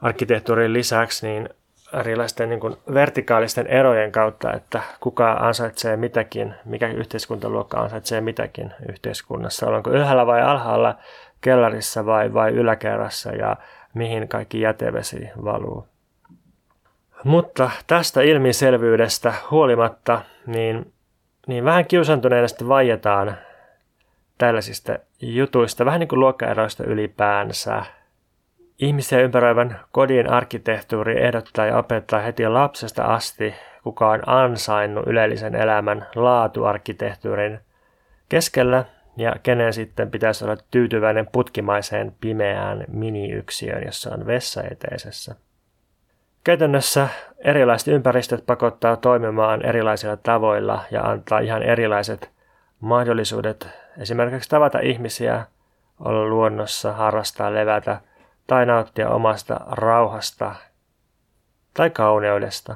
arkkitehtuurin 0.02 0.74
lisäksi 0.74 1.28
niin 1.28 1.50
erilaisten 1.94 2.50
niin 2.50 2.60
kuin 2.60 2.76
vertikaalisten 2.94 3.68
erojen 3.68 4.12
kautta, 4.12 4.54
että 4.54 4.82
kuka 5.00 5.32
ansaitsee 5.32 5.98
mitäkin, 5.98 6.54
mikä 6.66 6.88
yhteiskuntaluokka 6.88 7.80
ansaitsee 7.80 8.22
mitäkin 8.22 8.74
yhteiskunnassa. 8.90 9.68
Ollaanko 9.68 9.90
ylhäällä 9.92 10.26
vai 10.26 10.42
alhaalla, 10.42 10.96
kellarissa 11.42 12.06
vai, 12.06 12.34
vai 12.34 12.52
yläkerrassa 12.52 13.32
ja 13.32 13.56
mihin 13.94 14.28
kaikki 14.28 14.62
jätevesi 14.62 15.30
valuu. 15.44 15.88
Mutta 17.24 17.72
tästä 17.88 18.22
ilmiselvyydestä 18.22 19.34
huolimatta, 19.52 20.22
niin, 20.46 20.94
niin 21.48 21.66
vähän 21.66 21.86
kiusantuneena 21.86 22.48
sitten 22.48 22.68
vaietaan 22.68 23.38
tällaisista 24.38 25.00
jutuista, 25.22 25.86
vähän 25.86 26.00
niin 26.00 26.08
kuin 26.08 26.20
luokkaeroista 26.20 26.84
ylipäänsä. 26.84 27.84
Ihmisiä 28.80 29.20
ympäröivän 29.20 29.80
kodin 29.92 30.30
arkkitehtuuri 30.30 31.24
ehdottaa 31.24 31.66
ja 31.66 31.78
opettaa 31.78 32.20
heti 32.20 32.48
lapsesta 32.48 33.04
asti, 33.04 33.56
kuka 33.84 34.10
on 34.10 34.30
ansainnut 34.30 35.08
ylellisen 35.08 35.56
elämän 35.56 36.08
laatuarkkitehtuurin 36.16 37.60
keskellä 38.30 38.86
ja 39.18 39.36
kenen 39.44 39.74
sitten 39.74 40.12
pitäisi 40.12 40.46
olla 40.46 40.58
tyytyväinen 40.72 41.28
putkimaiseen 41.32 42.16
pimeään 42.22 42.86
miniyksiöön, 42.88 43.84
jossa 43.86 44.14
on 44.14 44.26
vessa 44.26 44.64
eteisessä. 44.72 45.36
Käytännössä 46.44 47.08
erilaiset 47.40 47.88
ympäristöt 47.88 48.46
pakottaa 48.46 48.96
toimimaan 48.96 49.66
erilaisilla 49.66 50.18
tavoilla 50.18 50.84
ja 50.92 51.04
antaa 51.04 51.40
ihan 51.40 51.64
erilaiset 51.64 52.32
mahdollisuudet 52.80 53.70
esimerkiksi 53.98 54.50
tavata 54.50 54.80
ihmisiä, 54.80 55.46
olla 56.00 56.26
luonnossa, 56.26 56.94
harrastaa, 56.94 57.54
levätä 57.54 58.02
tai 58.48 58.66
nauttia 58.66 59.10
omasta 59.10 59.60
rauhasta 59.68 60.56
tai 61.74 61.90
kauneudesta. 61.90 62.76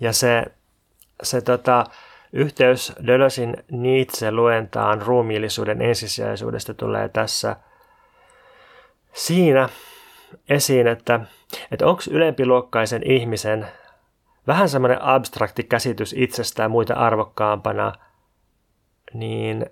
Ja 0.00 0.12
se, 0.12 0.44
se 1.22 1.40
tota, 1.40 1.84
yhteys 2.32 2.92
Dölösin 3.06 3.56
Nietzsche-luentaan 3.70 5.02
ruumiillisuuden 5.02 5.82
ensisijaisuudesta 5.82 6.74
tulee 6.74 7.08
tässä 7.08 7.56
siinä 9.12 9.68
esiin, 10.48 10.86
että, 10.86 11.20
että 11.70 11.86
onko 11.86 12.02
ylempiluokkaisen 12.10 13.10
ihmisen 13.10 13.66
vähän 14.46 14.68
semmoinen 14.68 15.02
abstrakti 15.02 15.62
käsitys 15.62 16.14
itsestään 16.18 16.70
muita 16.70 16.94
arvokkaampana, 16.94 17.92
niin 19.14 19.66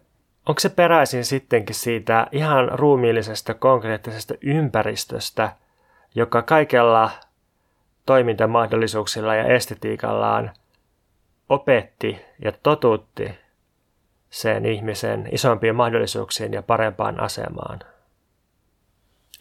onko 0.48 0.60
se 0.60 0.68
peräisin 0.68 1.24
sittenkin 1.24 1.74
siitä 1.74 2.26
ihan 2.32 2.68
ruumiillisesta 2.68 3.54
konkreettisesta 3.54 4.34
ympäristöstä, 4.40 5.52
joka 6.14 6.42
kaikella 6.42 7.10
toimintamahdollisuuksilla 8.06 9.34
ja 9.34 9.44
estetiikallaan 9.44 10.50
opetti 11.48 12.20
ja 12.44 12.52
totutti 12.62 13.34
sen 14.30 14.66
ihmisen 14.66 15.28
isompiin 15.32 15.74
mahdollisuuksiin 15.74 16.52
ja 16.52 16.62
parempaan 16.62 17.20
asemaan. 17.20 17.78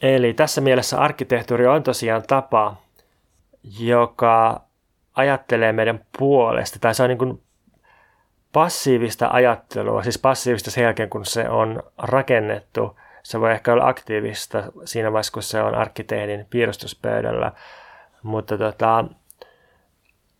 Eli 0.02 0.34
tässä 0.34 0.60
mielessä 0.60 0.98
arkkitehtuuri 0.98 1.66
on 1.66 1.82
tosiaan 1.82 2.22
tapa, 2.26 2.76
joka 3.80 4.60
ajattelee 5.14 5.72
meidän 5.72 6.04
puolesta, 6.18 6.78
tai 6.78 6.94
se 6.94 7.02
on 7.02 7.08
niin 7.08 7.18
kuin 7.18 7.42
passiivista 8.52 9.28
ajattelua, 9.32 10.02
siis 10.02 10.18
passiivista 10.18 10.70
sen 10.70 10.84
jälkeen, 10.84 11.10
kun 11.10 11.24
se 11.24 11.48
on 11.48 11.82
rakennettu. 11.98 12.98
Se 13.22 13.40
voi 13.40 13.52
ehkä 13.52 13.72
olla 13.72 13.88
aktiivista 13.88 14.62
siinä 14.84 15.12
vaiheessa, 15.12 15.32
kun 15.32 15.42
se 15.42 15.62
on 15.62 15.74
arkkitehdin 15.74 16.46
piirustuspöydällä, 16.50 17.52
mutta 18.22 18.58
tota, 18.58 19.04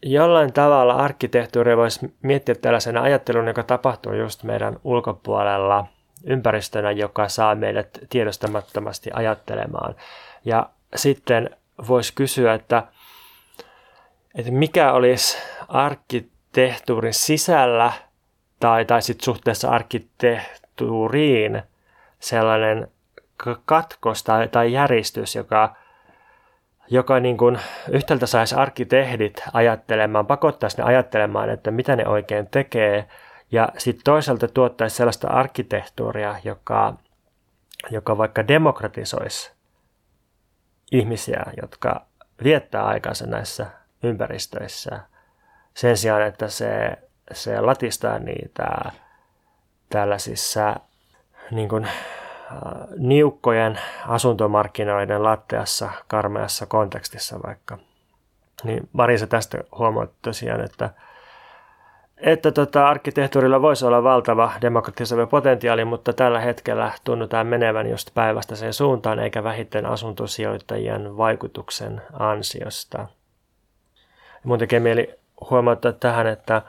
jollain 0.03 0.53
tavalla 0.53 0.95
arkkitehtuuri 0.95 1.77
voisi 1.77 2.15
miettiä 2.23 2.55
tällaisena 2.55 3.03
ajattelun, 3.03 3.47
joka 3.47 3.62
tapahtuu 3.62 4.12
just 4.12 4.43
meidän 4.43 4.77
ulkopuolella 4.85 5.87
ympäristönä, 6.25 6.91
joka 6.91 7.29
saa 7.29 7.55
meidät 7.55 7.99
tiedostamattomasti 8.11 9.11
ajattelemaan. 9.12 9.95
Ja 10.45 10.71
sitten 10.97 11.50
voisi 11.88 12.14
kysyä, 12.14 12.55
että, 12.55 12.83
että 14.35 14.53
mikä 14.53 14.92
olisi 14.92 15.38
arkkitehtuurin 16.59 17.14
sisällä 17.14 17.92
tai, 18.61 18.85
tai 18.85 19.03
sitten 19.03 19.25
suhteessa 19.25 19.71
arkkitehtuuriin 19.71 21.62
sellainen 22.21 22.88
katkos 23.64 24.23
tai, 24.25 24.49
tai 24.49 24.73
järjestys, 24.73 25.37
joka 25.37 25.77
joka 26.90 27.21
niin 27.21 27.37
kuin 27.37 27.59
yhtäältä 27.90 28.27
saisi 28.27 28.55
arkkitehdit 28.55 29.42
ajattelemaan, 29.53 30.27
pakottaisi 30.27 30.79
ne 30.79 30.85
ajattelemaan, 30.85 31.51
että 31.51 31.71
mitä 31.71 31.97
ne 31.97 32.09
oikein 32.09 32.47
tekee, 32.47 33.09
ja 33.53 33.68
sitten 33.79 34.05
toisaalta 34.05 34.49
tuottaisi 34.49 34.97
sellaista 34.97 35.29
arkkitehtuuria, 35.29 36.35
joka, 36.44 36.94
joka 37.90 38.18
vaikka 38.18 38.49
demokratisoisi 38.49 39.53
ihmisiä, 40.92 41.42
jotka 41.61 42.07
viettää 42.44 42.87
aikansa 42.87 43.27
näissä 43.27 43.66
ympäristöissä, 44.03 45.01
sen 45.79 45.97
sijaan, 45.97 46.23
että 46.23 46.49
se, 46.49 46.99
se 47.33 47.61
latistaa 47.61 48.19
niitä 48.19 48.67
tällaisissa 49.91 50.77
niin 51.51 51.69
kuin, 51.69 51.88
niukkojen 52.97 53.79
asuntomarkkinoiden 54.07 55.23
latteassa, 55.23 55.91
karmeassa 56.09 56.67
kontekstissa 56.67 57.43
vaikka. 57.47 57.79
Niin 58.64 58.88
Marisa 58.93 59.27
tästä 59.27 59.59
huomaat 59.79 60.11
tosiaan, 60.23 60.64
että, 60.64 60.91
että 62.17 62.53
tota, 62.53 62.88
arkkitehtuurilla 62.88 63.62
voisi 63.62 63.85
olla 63.85 64.03
valtava 64.03 64.53
demokratisoiva 64.61 65.27
potentiaali, 65.27 65.85
mutta 65.85 66.12
tällä 66.12 66.41
hetkellä 66.41 66.93
tunnutaan 67.05 67.47
menevän 67.47 67.91
just 67.91 68.11
päivästä 68.14 68.57
sen 68.57 68.73
suuntaan, 68.73 69.19
eikä 69.19 69.45
vähiten 69.45 69.87
asuntosijoittajien 69.87 71.17
vaikutuksen 71.17 72.03
ansiosta. 72.12 73.07
Mun 74.45 74.59
tekee 74.59 74.81
mieli 74.81 75.17
huomauttaa 75.51 75.92
tähän, 75.92 76.27
että 76.27 76.62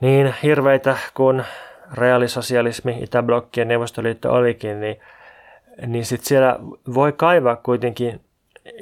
niin 0.00 0.34
hirveitä 0.42 0.96
kuin 1.14 1.44
reaalisosialismi, 1.94 2.98
Itäblokki 3.00 3.60
ja 3.60 3.64
Neuvostoliitto 3.64 4.32
olikin, 4.32 4.80
niin, 4.80 5.00
niin 5.86 6.04
sitten 6.04 6.28
siellä 6.28 6.58
voi 6.94 7.12
kaivaa 7.12 7.56
kuitenkin 7.56 8.20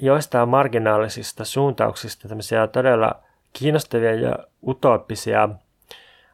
joistain 0.02 0.48
marginaalisista 0.48 1.44
suuntauksista 1.44 2.28
tämmöisiä 2.28 2.66
todella 2.66 3.14
kiinnostavia 3.52 4.14
ja 4.14 4.36
utooppisia 4.66 5.48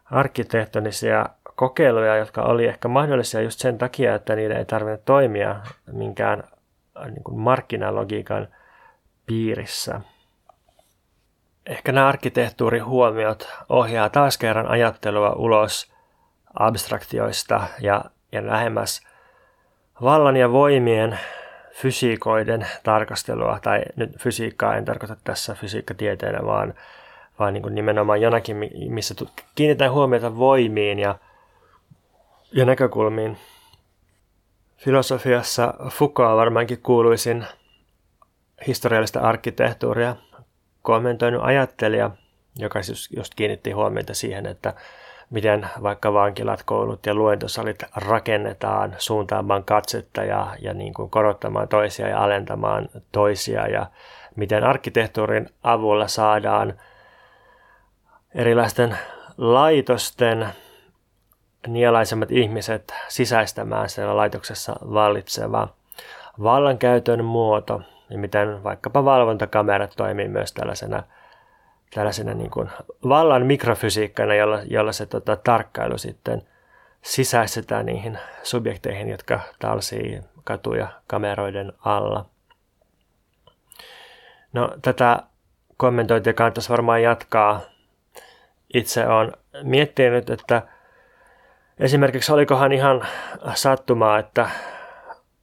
arkkitehtonisia 0.04 1.26
kokeiluja, 1.56 2.16
jotka 2.16 2.42
oli 2.42 2.66
ehkä 2.66 2.88
mahdollisia 2.88 3.42
just 3.42 3.60
sen 3.60 3.78
takia, 3.78 4.14
että 4.14 4.36
niiden 4.36 4.56
ei 4.56 4.64
tarvitse 4.64 5.02
toimia 5.04 5.56
minkään 5.92 6.44
niin 7.04 7.24
kuin 7.24 7.38
markkinalogiikan 7.38 8.48
piirissä. 9.26 10.00
Ehkä 11.66 11.92
nämä 11.92 12.08
arkkitehtuurihuomiot 12.08 13.48
ohjaa 13.68 14.08
taas 14.08 14.38
kerran 14.38 14.66
ajattelua 14.66 15.32
ulos 15.32 15.92
abstraktioista 16.54 17.60
ja, 17.80 18.04
ja 18.32 18.46
lähemmäs 18.46 19.00
vallan 20.02 20.36
ja 20.36 20.52
voimien 20.52 21.18
fysiikoiden 21.72 22.66
tarkastelua, 22.82 23.58
tai 23.62 23.82
nyt 23.96 24.18
fysiikkaa 24.18 24.76
en 24.76 24.84
tarkoita 24.84 25.16
tässä 25.24 25.54
fysiikkatieteenä, 25.54 26.44
vaan, 26.44 26.74
vaan 27.38 27.54
niin 27.54 27.74
nimenomaan 27.74 28.20
jonakin, 28.20 28.56
missä 28.88 29.14
kiinnitetään 29.54 29.92
huomiota 29.92 30.38
voimiin 30.38 30.98
ja, 30.98 31.18
ja 32.52 32.64
näkökulmiin. 32.64 33.36
Filosofiassa 34.76 35.74
Foucault 35.90 36.36
varmaankin 36.36 36.82
kuuluisin 36.82 37.46
historiallista 38.66 39.20
arkkitehtuuria 39.20 40.16
kommentoinut 40.86 41.42
ajattelija, 41.44 42.10
joka 42.58 42.82
siis 42.82 43.08
just 43.16 43.34
kiinnitti 43.34 43.72
huomiota 43.72 44.14
siihen, 44.14 44.46
että 44.46 44.74
miten 45.30 45.66
vaikka 45.82 46.12
vankilat, 46.12 46.62
koulut 46.62 47.06
ja 47.06 47.14
luentosalit 47.14 47.82
rakennetaan 47.96 48.94
suuntaamaan 48.98 49.64
katsetta 49.64 50.24
ja, 50.24 50.56
ja 50.60 50.74
niin 50.74 50.94
kuin 50.94 51.10
korottamaan 51.10 51.68
toisia 51.68 52.08
ja 52.08 52.24
alentamaan 52.24 52.88
toisia 53.12 53.68
ja 53.68 53.86
miten 54.36 54.64
arkkitehtuurin 54.64 55.48
avulla 55.62 56.08
saadaan 56.08 56.74
erilaisten 58.34 58.98
laitosten 59.38 60.48
nielaisemmat 61.66 62.30
ihmiset 62.30 62.94
sisäistämään 63.08 63.88
siellä 63.88 64.16
laitoksessa 64.16 64.76
vallitseva 64.92 65.68
vallankäytön 66.42 67.24
muoto 67.24 67.82
ja 68.10 68.18
miten 68.18 68.64
vaikkapa 68.64 69.04
valvontakamerat 69.04 69.92
toimii 69.96 70.28
myös 70.28 70.52
tällaisena– 70.52 71.02
tällaisena 71.94 72.34
niin 72.34 72.50
kuin 72.50 72.70
vallan 73.08 73.46
mikrofysiikkana, 73.46 74.34
jolla, 74.34 74.60
jolla 74.64 74.92
se 74.92 75.06
tota, 75.06 75.36
tarkkailu 75.36 75.98
sitten 75.98 76.42
sisäistetään 77.02 77.86
niihin 77.86 78.18
subjekteihin, 78.42 79.08
jotka 79.08 79.40
talsii 79.58 80.20
katuja 80.44 80.88
kameroiden 81.06 81.72
alla. 81.78 82.26
No, 84.52 84.70
tätä 84.82 85.22
kommentointia 85.76 86.32
kannattaisi 86.32 86.70
varmaan 86.70 87.02
jatkaa. 87.02 87.60
Itse 88.74 89.06
olen 89.06 89.32
miettinyt, 89.62 90.30
että 90.30 90.62
esimerkiksi 91.78 92.32
olikohan 92.32 92.72
ihan 92.72 93.06
sattumaa, 93.54 94.18
että 94.18 94.50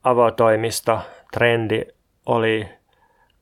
avotoimisto 0.04 1.00
trendi 1.34 1.86
oli 2.26 2.70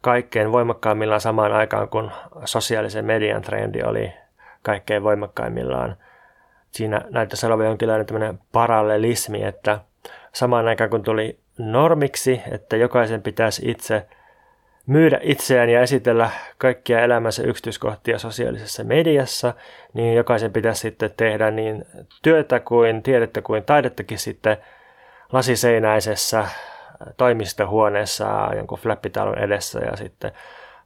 kaikkein 0.01 0.51
voimakkaimmillaan 0.51 1.21
samaan 1.21 1.51
aikaan, 1.51 1.89
kun 1.89 2.11
sosiaalisen 2.45 3.05
median 3.05 3.41
trendi 3.41 3.83
oli 3.83 4.13
kaikkein 4.61 5.03
voimakkaimmillaan. 5.03 5.95
Siinä 6.71 7.01
näyttäisi 7.09 7.45
olevan 7.45 7.65
jonkinlainen 7.65 8.05
tämmöinen 8.05 8.39
parallelismi, 8.51 9.43
että 9.43 9.79
samaan 10.33 10.67
aikaan 10.67 10.89
kun 10.89 11.03
tuli 11.03 11.39
normiksi, 11.57 12.41
että 12.51 12.77
jokaisen 12.77 13.21
pitäisi 13.21 13.69
itse 13.69 14.07
myydä 14.87 15.19
itseään 15.21 15.69
ja 15.69 15.81
esitellä 15.81 16.29
kaikkia 16.57 16.99
elämänsä 16.99 17.43
yksityiskohtia 17.43 18.19
sosiaalisessa 18.19 18.83
mediassa, 18.83 19.53
niin 19.93 20.15
jokaisen 20.15 20.53
pitäisi 20.53 20.81
sitten 20.81 21.11
tehdä 21.17 21.51
niin 21.51 21.85
työtä 22.21 22.59
kuin 22.59 23.03
tiedettä 23.03 23.41
kuin 23.41 23.63
taidettakin 23.63 24.19
sitten 24.19 24.57
lasiseinäisessä 25.31 26.47
toimistohuoneessa 27.17 28.49
jonkun 28.55 28.79
flappitalon 28.79 29.37
edessä 29.37 29.79
ja 29.79 29.95
sitten 29.95 30.31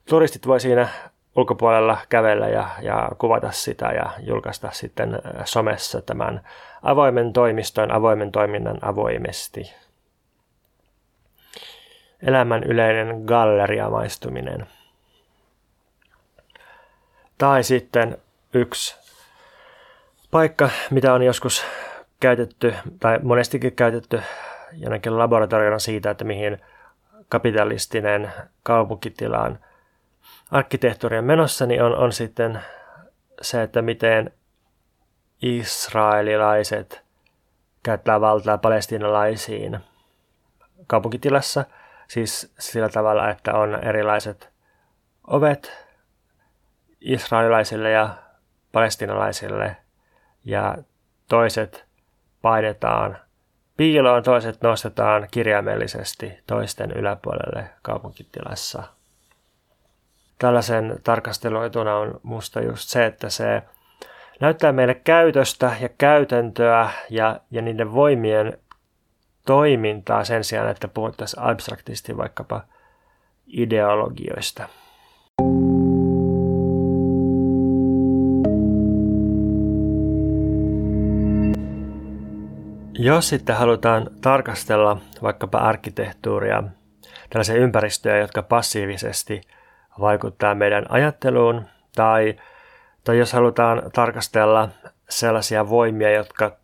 turistit 0.09 0.47
voi 0.47 0.59
siinä 0.59 0.87
ulkopuolella 1.35 1.97
kävellä 2.09 2.47
ja, 2.47 2.69
ja 2.81 3.09
kuvata 3.17 3.51
sitä 3.51 3.85
ja 3.85 4.09
julkaista 4.19 4.71
sitten 4.71 5.19
somessa 5.45 6.01
tämän 6.01 6.41
avoimen 6.83 7.33
toimiston, 7.33 7.91
avoimen 7.91 8.31
toiminnan 8.31 8.77
avoimesti. 8.81 9.73
Elämän 12.21 12.63
yleinen 12.63 13.21
galleriamaistuminen. 13.25 14.67
Tai 17.37 17.63
sitten 17.63 18.17
yksi 18.53 18.97
paikka, 20.31 20.69
mitä 20.91 21.13
on 21.13 21.23
joskus 21.23 21.65
käytetty 22.19 22.75
tai 22.99 23.19
monestikin 23.23 23.75
käytetty 23.75 24.21
jonnekin 24.71 25.17
laboratoriona 25.17 25.79
siitä, 25.79 26.11
että 26.11 26.23
mihin 26.23 26.61
kapitalistinen 27.29 28.31
kaupunkitilaan 28.63 29.59
arkkitehtuuri 30.51 31.17
on 31.17 31.25
menossa, 31.25 31.65
niin 31.65 31.83
on, 31.83 31.95
on 31.95 32.11
sitten 32.11 32.59
se, 33.41 33.63
että 33.63 33.81
miten 33.81 34.31
israelilaiset 35.41 37.03
käyttää 37.83 38.21
valtaa 38.21 38.57
palestinalaisiin 38.57 39.79
kaupunkitilassa. 40.87 41.65
Siis 42.07 42.53
sillä 42.59 42.89
tavalla, 42.89 43.29
että 43.29 43.53
on 43.53 43.83
erilaiset 43.83 44.49
ovet 45.27 45.85
israelilaisille 47.01 47.91
ja 47.91 48.15
palestinalaisille 48.71 49.77
ja 50.45 50.77
toiset 51.29 51.85
painetaan 52.41 53.17
piiloon, 53.77 54.23
toiset 54.23 54.61
nostetaan 54.61 55.27
kirjaimellisesti 55.31 56.33
toisten 56.47 56.91
yläpuolelle 56.91 57.69
kaupunkitilassa. 57.81 58.83
Tällaisen 60.39 60.99
tarkasteluetuna 61.03 61.95
on 61.95 62.19
musta 62.23 62.61
just 62.61 62.89
se, 62.89 63.05
että 63.05 63.29
se 63.29 63.61
näyttää 64.39 64.71
meille 64.71 64.93
käytöstä 64.93 65.75
ja 65.81 65.89
käytäntöä 65.97 66.89
ja, 67.09 67.39
ja 67.51 67.61
niiden 67.61 67.93
voimien 67.93 68.59
toimintaa 69.45 70.23
sen 70.23 70.43
sijaan, 70.43 70.69
että 70.69 70.87
puhuttaisiin 70.87 71.43
abstraktisti 71.43 72.17
vaikkapa 72.17 72.61
ideologioista. 73.47 74.69
Jos 83.05 83.29
sitten 83.29 83.55
halutaan 83.55 84.09
tarkastella 84.21 84.97
vaikkapa 85.21 85.57
arkkitehtuuria, 85.57 86.63
tällaisia 87.29 87.55
ympäristöjä, 87.55 88.17
jotka 88.17 88.41
passiivisesti 88.41 89.41
vaikuttaa 89.99 90.55
meidän 90.55 90.85
ajatteluun, 90.89 91.65
tai, 91.95 92.35
tai 93.03 93.17
jos 93.17 93.33
halutaan 93.33 93.81
tarkastella 93.93 94.69
sellaisia 95.09 95.69
voimia, 95.69 96.11
jotka 96.11 96.57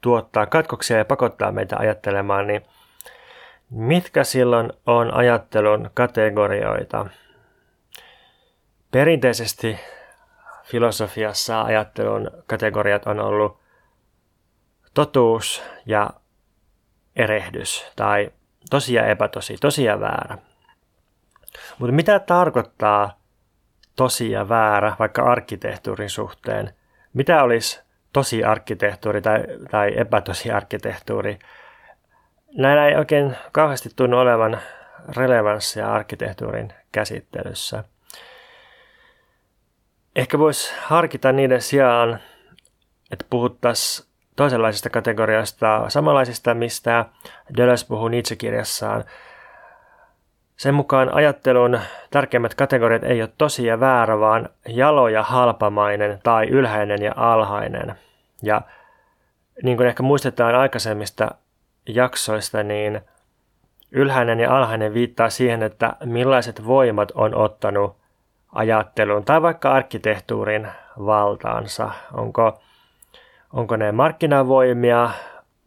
tuottaa 0.00 0.46
katkoksia 0.46 0.98
ja 0.98 1.04
pakottaa 1.04 1.52
meitä 1.52 1.76
ajattelemaan, 1.78 2.46
niin 2.46 2.62
mitkä 3.70 4.24
silloin 4.24 4.72
on 4.86 5.14
ajattelun 5.14 5.90
kategorioita? 5.94 7.06
Perinteisesti 8.90 9.80
filosofiassa 10.64 11.62
ajattelun 11.62 12.30
kategoriat 12.46 13.06
on 13.06 13.20
ollut 13.20 13.59
totuus 14.94 15.62
ja 15.86 16.10
erehdys 17.16 17.86
tai 17.96 18.32
tosi 18.70 18.94
ja 18.94 19.06
epätosi, 19.06 19.56
tosi 19.60 19.84
ja 19.84 20.00
väärä. 20.00 20.38
Mutta 21.78 21.92
mitä 21.92 22.18
tarkoittaa 22.18 23.20
tosi 23.96 24.30
ja 24.30 24.48
väärä 24.48 24.96
vaikka 24.98 25.22
arkkitehtuurin 25.22 26.10
suhteen? 26.10 26.74
Mitä 27.12 27.42
olisi 27.42 27.80
tosi 28.12 28.44
arkkitehtuuri 28.44 29.22
tai, 29.22 29.44
tai 29.70 29.92
epätosi 29.96 30.50
arkkitehtuuri? 30.50 31.38
Näillä 32.58 32.86
ei 32.86 32.96
oikein 32.96 33.36
kauheasti 33.52 33.88
tunnu 33.96 34.18
olevan 34.18 34.60
relevanssia 35.16 35.92
arkkitehtuurin 35.92 36.72
käsittelyssä. 36.92 37.84
Ehkä 40.16 40.38
voisi 40.38 40.74
harkita 40.82 41.32
niiden 41.32 41.62
sijaan, 41.62 42.20
että 43.10 43.24
puhuttaisiin 43.30 44.09
toisenlaisista 44.40 44.90
kategoriasta, 44.90 45.84
samanlaisista, 45.88 46.54
mistä 46.54 47.04
Deleuze 47.56 47.86
puhuu 47.86 48.08
Nietzsche-kirjassaan. 48.08 49.04
Sen 50.56 50.74
mukaan 50.74 51.14
ajattelun 51.14 51.80
tärkeimmät 52.10 52.54
kategoriat 52.54 53.04
ei 53.04 53.22
ole 53.22 53.30
tosi 53.38 53.66
ja 53.66 53.80
väärä, 53.80 54.20
vaan 54.20 54.48
jalo 54.68 55.08
ja 55.08 55.22
halpamainen 55.22 56.20
tai 56.22 56.48
ylhäinen 56.48 57.02
ja 57.02 57.12
alhainen. 57.16 57.94
Ja 58.42 58.62
niin 59.62 59.76
kuin 59.76 59.86
ehkä 59.86 60.02
muistetaan 60.02 60.54
aikaisemmista 60.54 61.30
jaksoista, 61.88 62.62
niin 62.62 63.00
ylhäinen 63.90 64.40
ja 64.40 64.56
alhainen 64.56 64.94
viittaa 64.94 65.30
siihen, 65.30 65.62
että 65.62 65.96
millaiset 66.04 66.66
voimat 66.66 67.12
on 67.14 67.34
ottanut 67.34 67.96
ajattelun 68.52 69.24
tai 69.24 69.42
vaikka 69.42 69.72
arkkitehtuurin 69.72 70.68
valtaansa. 70.98 71.90
Onko 72.12 72.60
onko 73.52 73.76
ne 73.76 73.92
markkinavoimia, 73.92 75.10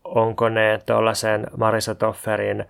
onko 0.04 0.50
ne 0.50 0.80
tuollaisen 0.86 1.48
Marisa 1.58 1.96
Tofferin 1.96 2.66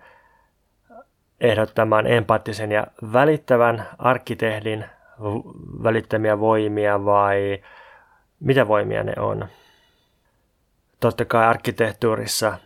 ehdottaman 1.40 2.06
empaattisen 2.06 2.72
ja 2.72 2.86
välittävän 3.12 3.88
arkkitehdin 3.98 4.84
välittämiä 5.82 6.40
voimia 6.40 7.04
vai 7.04 7.62
mitä 8.40 8.68
voimia 8.68 9.02
ne 9.02 9.12
on. 9.18 9.48
Totta 11.00 11.24
kai 11.24 11.44
arkkitehtuurissa 11.44 12.58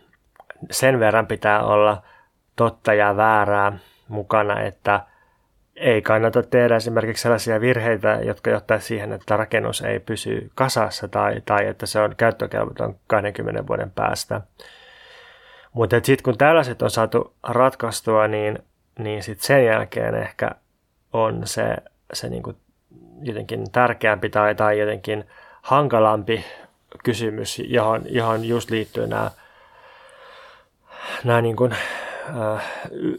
sen 0.71 0.99
verran 0.99 1.27
pitää 1.27 1.63
olla 1.63 2.01
totta 2.55 2.93
ja 2.93 3.17
väärää 3.17 3.77
mukana, 4.07 4.61
että 4.61 5.01
ei 5.79 6.01
kannata 6.01 6.43
tehdä 6.43 6.75
esimerkiksi 6.75 7.21
sellaisia 7.21 7.61
virheitä, 7.61 8.19
jotka 8.23 8.49
johtaa 8.49 8.79
siihen, 8.79 9.13
että 9.13 9.37
rakennus 9.37 9.81
ei 9.81 9.99
pysy 9.99 10.51
kasassa 10.55 11.07
tai, 11.07 11.41
tai 11.45 11.67
että 11.67 11.85
se 11.85 11.99
on 11.99 12.15
käyttökelvoton 12.15 12.95
20 13.07 13.67
vuoden 13.67 13.91
päästä. 13.91 14.41
Mutta 15.73 15.95
sitten 15.95 16.23
kun 16.23 16.37
tällaiset 16.37 16.81
on 16.81 16.91
saatu 16.91 17.33
ratkaistua, 17.43 18.27
niin, 18.27 18.59
niin 18.99 19.23
sit 19.23 19.41
sen 19.41 19.65
jälkeen 19.65 20.15
ehkä 20.15 20.51
on 21.13 21.41
se, 21.45 21.75
se 22.13 22.29
niinku 22.29 22.53
jotenkin 23.21 23.71
tärkeämpi 23.71 24.29
tai, 24.29 24.55
tai 24.55 24.79
jotenkin 24.79 25.23
hankalampi 25.61 26.45
kysymys, 27.03 27.61
johon, 27.65 28.01
johon 28.05 28.45
just 28.45 28.69
liittyy 28.69 29.07
nämä, 29.07 29.31
niin 31.41 31.55
kuin 31.55 31.75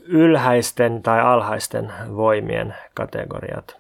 ylhäisten 0.07 1.03
tai 1.03 1.21
alhaisten 1.21 1.93
voimien 2.17 2.75
kategoriat. 2.95 3.77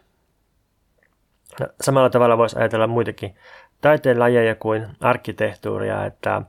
No, 1.61 1.67
samalla 1.81 2.11
tavalla 2.11 2.39
voisi 2.39 2.59
ajatella 2.59 2.87
muitakin 2.87 3.35
taiteen 3.81 4.19
lajeja 4.19 4.55
kuin 4.55 4.87
arkkitehtuuria, 5.01 6.05
että 6.05 6.43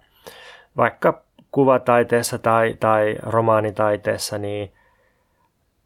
vaikka 0.77 1.21
kuvataiteessa 1.51 2.37
tai, 2.37 2.77
tai 2.79 3.15
romaanitaiteessa, 3.21 4.37
niin 4.37 4.73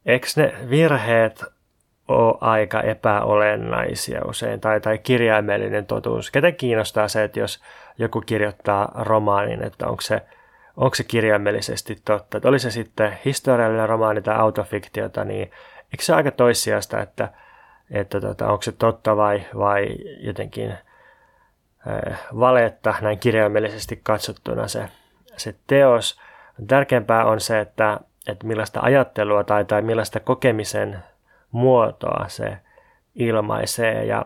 eikö 0.05 0.27
ne 0.35 0.53
virheet 0.69 1.43
ole 2.07 2.37
aika 2.41 2.81
epäolennaisia 2.81 4.25
usein, 4.25 4.59
tai, 4.61 4.81
tai 4.81 4.97
kirjaimellinen 4.97 5.85
totuus. 5.85 6.31
Ketä 6.31 6.51
kiinnostaa 6.51 7.07
se, 7.07 7.23
että 7.23 7.39
jos 7.39 7.63
joku 7.97 8.21
kirjoittaa 8.21 8.91
romaanin, 8.95 9.63
että 9.63 9.87
onko 9.87 10.01
se 10.01 10.21
onko 10.77 10.95
se 10.95 11.03
kirjaimellisesti 11.03 12.01
totta. 12.05 12.37
Että 12.37 12.49
oli 12.49 12.59
se 12.59 12.71
sitten 12.71 13.17
historiallinen 13.25 13.89
romaani 13.89 14.21
tai 14.21 14.35
autofiktiota, 14.35 15.23
niin 15.23 15.51
eikö 15.93 16.03
se 16.03 16.13
aika 16.13 16.31
toissijasta, 16.31 17.01
että, 17.01 17.29
että 17.91 18.21
tota, 18.21 18.47
onko 18.47 18.61
se 18.61 18.71
totta 18.71 19.17
vai, 19.17 19.45
vai 19.57 19.87
jotenkin 20.19 20.71
äh, 20.71 22.19
valetta 22.39 22.95
näin 23.01 23.19
kirjaimellisesti 23.19 23.99
katsottuna 24.03 24.67
se, 24.67 24.89
se 25.37 25.55
teos. 25.67 26.19
Tärkeämpää 26.67 27.25
on 27.25 27.41
se, 27.41 27.59
että, 27.59 27.99
että 28.27 28.47
millaista 28.47 28.79
ajattelua 28.83 29.43
tai, 29.43 29.65
tai 29.65 29.81
millaista 29.81 30.19
kokemisen 30.19 31.03
muotoa 31.51 32.25
se 32.27 32.57
ilmaisee 33.15 34.05
ja 34.05 34.25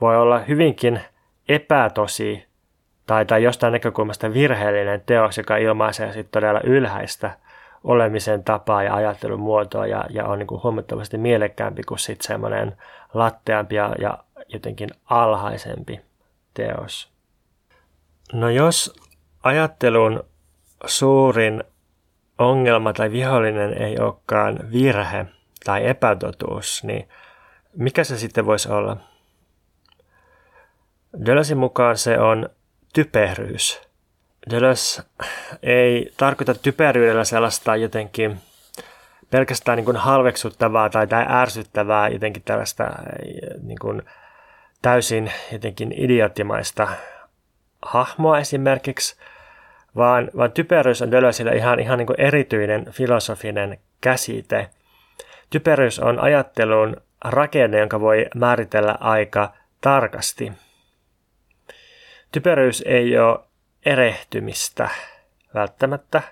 voi 0.00 0.16
olla 0.16 0.38
hyvinkin 0.38 1.00
epätosi 1.48 2.45
tai, 3.06 3.26
tai 3.26 3.42
jostain 3.42 3.72
näkökulmasta 3.72 4.32
virheellinen 4.34 5.02
teos, 5.06 5.38
joka 5.38 5.56
ilmaisee 5.56 6.12
sitten 6.12 6.30
todella 6.30 6.60
ylhäistä 6.64 7.38
olemisen 7.84 8.44
tapaa 8.44 8.82
ja 8.82 8.94
ajattelun 8.94 9.40
muotoa 9.40 9.86
ja, 9.86 10.04
ja 10.10 10.24
on 10.24 10.38
niin 10.38 10.46
kuin 10.46 10.62
huomattavasti 10.62 11.18
mielekkäämpi 11.18 11.82
kuin 11.82 11.98
sitten 11.98 12.26
semmoinen 12.26 12.76
latteampi 13.14 13.74
ja, 13.74 13.94
ja 13.98 14.18
jotenkin 14.48 14.90
alhaisempi 15.04 16.00
teos. 16.54 17.12
No 18.32 18.48
jos 18.48 18.96
ajattelun 19.42 20.24
suurin 20.84 21.64
ongelma 22.38 22.92
tai 22.92 23.12
vihollinen 23.12 23.82
ei 23.82 23.98
olekaan 23.98 24.58
virhe 24.72 25.26
tai 25.64 25.86
epätotuus, 25.86 26.84
niin 26.84 27.08
mikä 27.76 28.04
se 28.04 28.18
sitten 28.18 28.46
voisi 28.46 28.72
olla? 28.72 28.96
Deleuzin 31.26 31.58
mukaan 31.58 31.96
se 31.96 32.18
on 32.18 32.48
typeryys. 32.92 33.80
Deleuze 34.50 35.02
ei 35.62 36.12
tarkoita 36.16 36.54
typeryydellä 36.54 37.24
sellaista 37.24 37.76
jotenkin 37.76 38.40
pelkästään 39.30 39.76
niin 39.76 39.84
kuin 39.84 39.96
halveksuttavaa 39.96 40.90
tai, 40.90 41.06
tai 41.06 41.26
ärsyttävää 41.28 42.08
jotenkin 42.08 42.42
tällaista 42.42 42.90
niin 43.62 43.78
kuin 43.80 44.02
täysin 44.82 45.32
jotenkin 45.52 45.94
idioottimaista 45.96 46.88
hahmoa 47.82 48.38
esimerkiksi, 48.38 49.16
vaan, 49.96 50.30
vaan 50.36 50.52
typeryys 50.52 51.02
on 51.02 51.10
Deleuzelle 51.10 51.56
ihan, 51.56 51.80
ihan 51.80 51.98
niin 51.98 52.06
kuin 52.06 52.20
erityinen 52.20 52.86
filosofinen 52.90 53.78
käsite. 54.00 54.70
Typeryys 55.50 55.98
on 55.98 56.18
ajattelun 56.20 56.96
rakenne, 57.24 57.78
jonka 57.78 58.00
voi 58.00 58.26
määritellä 58.34 58.96
aika 59.00 59.52
tarkasti. 59.80 60.52
Typeryys 62.36 62.82
ei 62.86 63.18
ole 63.18 63.40
erehtymistä 63.86 64.88
välttämättä, 65.54 66.22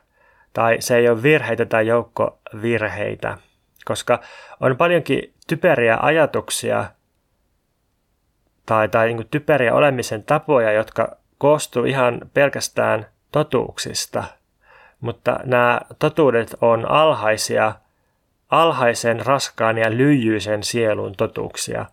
tai 0.53 0.77
se 0.81 0.97
ei 0.97 1.09
ole 1.09 1.23
virheitä 1.23 1.64
tai 1.64 1.87
joukko 1.87 2.38
virheitä, 2.62 3.38
koska 3.85 4.21
on 4.61 4.77
paljonkin 4.77 5.35
typeriä 5.47 5.99
ajatuksia 6.03 6.85
tai, 8.67 8.88
tai 8.88 9.07
niin 9.07 9.29
typeriä 9.31 9.75
olemisen 9.75 10.25
tapoja, 10.25 10.73
jotka 10.73 11.17
koostuu 11.38 11.85
ihan 11.85 12.21
pelkästään 12.35 13.07
totuuksista, 13.33 14.25
mutta 15.01 15.40
nämä 15.45 15.81
totuudet 15.99 16.55
on 16.61 16.90
alhaisia, 16.90 17.75
alhaisen, 18.51 19.27
raskaan 19.27 19.79
ja 19.79 19.90
lyijyisen 19.90 20.62
sielun 20.62 21.14
totuuksia, 21.17 21.87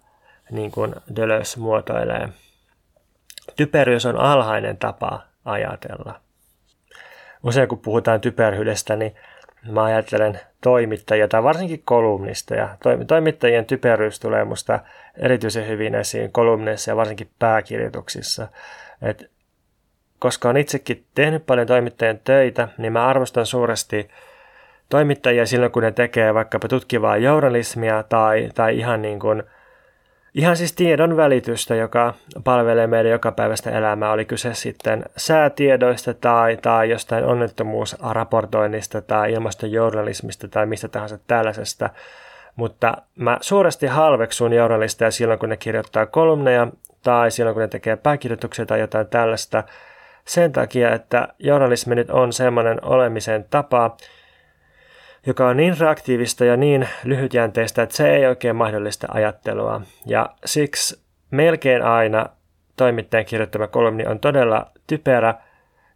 niin 0.50 0.72
kuin 0.72 0.96
Deleuze 1.16 1.60
muotoilee. 1.60 2.30
Typeryys 3.62 4.06
on 4.06 4.18
alhainen 4.18 4.78
tapa 4.78 5.24
ajatella. 5.46 6.20
Usein 7.44 7.68
kun 7.68 7.80
puhutaan 7.80 8.22
typerhyydestä, 8.22 8.96
niin 8.96 9.16
mä 9.72 9.84
ajattelen 9.84 10.40
toimittajia 10.62 11.28
tai 11.28 11.44
varsinkin 11.44 11.82
kolumnisteja. 11.86 12.78
Toimittajien 13.08 13.66
typeryys 13.66 14.20
tulee 14.20 14.46
musta 14.46 14.80
erityisen 15.18 15.68
hyvin 15.68 15.96
esiin 15.96 16.32
kolumneissa 16.32 16.92
ja 16.92 16.96
varsinkin 16.96 17.30
pääkirjoituksissa. 17.40 18.48
Et 19.02 19.32
koska 20.20 20.50
olen 20.50 20.62
itsekin 20.62 21.06
tehnyt 21.16 21.46
paljon 21.46 21.68
toimittajien 21.68 22.22
töitä, 22.24 22.68
niin 22.78 22.94
mä 22.94 23.08
arvostan 23.08 23.46
suuresti 23.46 24.10
toimittajia 24.90 25.46
silloin, 25.46 25.72
kun 25.72 25.84
ne 25.84 25.92
tekee 25.92 26.34
vaikkapa 26.34 26.68
tutkivaa 26.68 27.18
journalismia 27.18 28.04
tai, 28.04 28.50
tai 28.56 28.78
ihan 28.78 29.02
niin 29.02 29.20
kuin– 29.20 29.44
Ihan 30.36 30.58
siis 30.58 30.74
tiedon 30.74 31.18
välitystä, 31.18 31.76
joka 31.76 32.14
palvelee 32.44 32.88
meidän 32.88 33.12
jokapäiväistä 33.12 33.72
elämää, 33.72 34.12
oli 34.12 34.26
kyse 34.26 34.54
sitten 34.54 35.06
säätiedoista 35.18 36.14
tai, 36.14 36.58
tai 36.58 36.90
jostain 36.90 37.26
onnettomuusraportoinnista 37.26 39.02
tai 39.02 39.34
ilmastojournalismista 39.34 40.48
tai 40.48 40.66
mistä 40.66 40.88
tahansa 40.88 41.20
tällaisesta. 41.28 41.90
Mutta 42.56 42.98
mä 43.16 43.38
suuresti 43.42 43.88
halveksun 43.88 44.54
journalisteja 44.54 45.12
silloin, 45.12 45.40
kun 45.40 45.50
ne 45.50 45.58
kirjoittaa 45.58 46.06
kolumneja 46.06 46.68
tai 47.04 47.32
silloin, 47.32 47.54
kun 47.54 47.62
ne 47.62 47.68
tekee 47.68 47.96
pääkirjoituksia 47.96 48.66
tai 48.66 48.80
jotain 48.80 49.08
tällaista. 49.08 49.64
Sen 50.26 50.52
takia, 50.52 50.94
että 50.94 51.28
journalismi 51.40 51.96
nyt 51.96 52.10
on 52.10 52.34
semmoinen 52.34 52.86
olemisen 52.86 53.46
tapa, 53.50 53.98
joka 55.26 55.48
on 55.48 55.58
niin 55.58 55.80
reaktiivista 55.80 56.46
ja 56.46 56.58
niin 56.58 56.88
lyhytjänteistä, 57.04 57.84
että 57.84 57.96
se 57.96 58.16
ei 58.16 58.26
oikein 58.26 58.56
mahdollista 58.56 59.08
ajattelua. 59.12 59.82
Ja 60.06 60.30
siksi 60.46 61.02
melkein 61.32 61.84
aina 61.84 62.30
toimittajan 62.76 63.26
kirjoittama 63.26 63.68
kolumni 63.68 64.06
on 64.06 64.20
todella 64.20 64.72
typerä. 64.88 65.34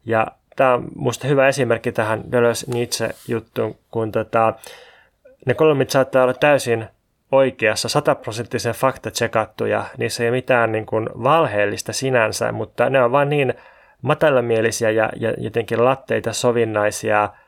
Ja 0.06 0.28
tämä 0.56 0.74
on 0.74 0.88
minusta 0.96 1.28
hyvä 1.28 1.48
esimerkki 1.48 1.92
tähän 1.92 2.24
Deleuze-Nietzsche-juttuun, 2.32 3.76
kun 3.92 4.12
tota, 4.12 4.54
ne 5.46 5.54
kolumnit 5.54 5.90
saattaa 5.90 6.24
olla 6.24 6.34
täysin 6.34 6.88
oikeassa, 7.32 7.90
sataprosenttisen 7.90 8.74
fakta 8.74 9.12
tsekattuja, 9.12 9.86
niissä 9.98 10.24
ei 10.24 10.30
ole 10.30 10.38
mitään 10.38 10.72
niin 10.72 10.86
kuin 10.86 11.10
valheellista 11.24 11.94
sinänsä, 11.94 12.52
mutta 12.52 12.90
ne 12.90 13.04
on 13.04 13.12
vain 13.12 13.30
niin 13.30 13.54
matalamielisiä 14.02 14.90
ja, 14.90 15.10
ja 15.16 15.34
jotenkin 15.38 15.86
latteita 15.86 16.34
sovinnaisia– 16.34 17.30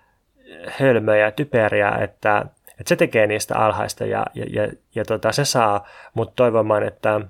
hölmöjä 0.68 1.26
ja 1.26 1.32
typeriä, 1.32 1.90
että, 1.90 2.46
että 2.70 2.90
se 2.90 2.96
tekee 2.96 3.28
niistä 3.28 3.58
alhaista 3.58 4.06
ja, 4.06 4.26
ja, 4.34 4.46
ja, 4.50 4.72
ja 4.96 5.06
tota, 5.06 5.32
se 5.32 5.46
saa 5.46 5.88
mut 6.14 6.36
toivomaan, 6.36 6.84
että 6.84 7.22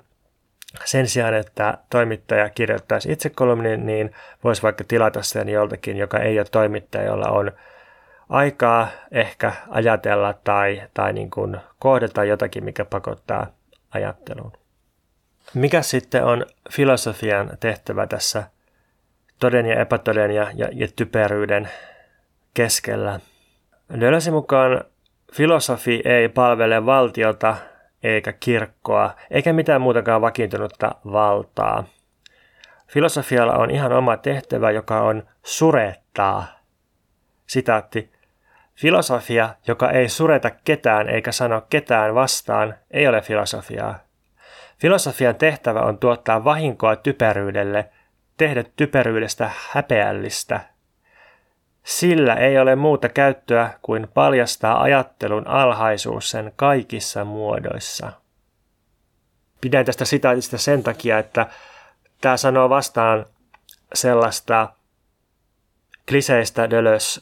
sen 0.86 1.08
sijaan, 1.08 1.34
että 1.34 1.78
toimittaja 1.90 2.50
kirjoittaisi 2.50 3.12
itse 3.12 3.30
kolumnin, 3.30 3.86
niin 3.86 4.14
voisi 4.44 4.64
vaikka 4.64 4.84
tilata 4.88 5.24
sen 5.24 5.50
joltakin, 5.50 5.98
joka 5.98 6.20
ei 6.20 6.40
ole 6.40 6.48
toimittaja, 6.52 7.04
jolla 7.04 7.28
on 7.30 7.52
aikaa 8.30 8.88
ehkä 9.12 9.52
ajatella 9.70 10.34
tai, 10.34 10.82
tai 10.94 11.14
niin 11.14 11.30
kuin 11.30 11.58
kohdata 11.80 12.24
jotakin, 12.24 12.64
mikä 12.64 12.86
pakottaa 12.86 13.48
ajatteluun. 13.92 14.54
Mikä 15.54 15.82
sitten 15.82 16.24
on 16.24 16.46
filosofian 16.72 17.50
tehtävä 17.60 18.08
tässä 18.08 18.44
toden 19.40 19.66
ja 19.66 19.80
epätoden 19.80 20.32
ja, 20.32 20.48
ja, 20.56 20.70
ja 20.72 20.88
typeryyden 20.96 21.70
keskellä. 22.58 23.20
Deleuze 24.00 24.32
mukaan 24.32 24.84
filosofi 25.34 26.02
ei 26.06 26.30
palvele 26.30 26.86
valtiota 26.86 27.56
eikä 28.04 28.34
kirkkoa, 28.34 29.16
eikä 29.32 29.54
mitään 29.54 29.82
muutakaan 29.82 30.22
vakiintunutta 30.22 30.96
valtaa. 31.12 31.84
Filosofialla 32.88 33.54
on 33.54 33.72
ihan 33.72 33.94
oma 33.94 34.18
tehtävä, 34.18 34.72
joka 34.72 35.02
on 35.02 35.24
surettaa. 35.44 36.46
Sitaatti. 37.48 38.12
Filosofia, 38.76 39.50
joka 39.68 39.92
ei 39.92 40.10
sureta 40.10 40.50
ketään 40.50 41.10
eikä 41.10 41.32
sano 41.32 41.62
ketään 41.70 42.16
vastaan, 42.16 42.76
ei 42.92 43.08
ole 43.08 43.22
filosofiaa. 43.22 44.00
Filosofian 44.80 45.36
tehtävä 45.36 45.80
on 45.80 45.98
tuottaa 45.98 46.44
vahinkoa 46.44 46.96
typeryydelle, 46.96 47.90
tehdä 48.38 48.64
typeryydestä 48.76 49.52
häpeällistä– 49.72 50.60
sillä 51.88 52.34
ei 52.34 52.60
ole 52.60 52.76
muuta 52.76 53.10
käyttöä 53.10 53.74
kuin 53.82 54.08
paljastaa 54.14 54.82
ajattelun 54.82 55.48
alhaisuus 55.48 56.30
sen 56.30 56.54
kaikissa 56.56 57.26
muodoissa. 57.26 58.12
Pidän 59.62 59.86
tästä 59.86 60.06
sitaatista 60.06 60.58
sen 60.58 60.84
takia, 60.84 61.20
että 61.20 61.48
tämä 62.22 62.38
sanoo 62.38 62.70
vastaan 62.70 63.26
sellaista 63.94 64.70
kliseistä 66.10 66.70
Deleuze 66.70 67.22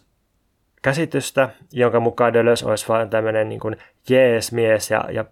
käsitystä, 0.81 1.49
jonka 1.71 1.99
mukaan 1.99 2.33
Deleuze 2.33 2.65
olisi 2.65 2.87
vain 2.87 3.09
tämmöinen 3.09 3.49
niin 3.49 3.59
kuin 3.59 3.77
jees-mies 4.09 4.91
ja, 4.91 5.05
ja 5.11 5.25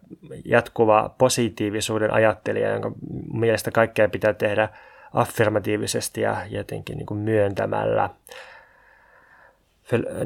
jatkuva 0.46 1.15
positiivisuuden 1.17 2.13
ajattelija, 2.13 2.69
jonka 2.69 2.91
mielestä 3.34 3.72
kaikkea 3.72 4.10
pitää 4.10 4.34
tehdä 4.34 4.69
affirmatiivisesti 5.13 6.22
ja 6.22 6.38
jotenkin 6.50 6.98
niin 6.98 7.06
kuin 7.06 7.19
myöntämällä. 7.19 8.10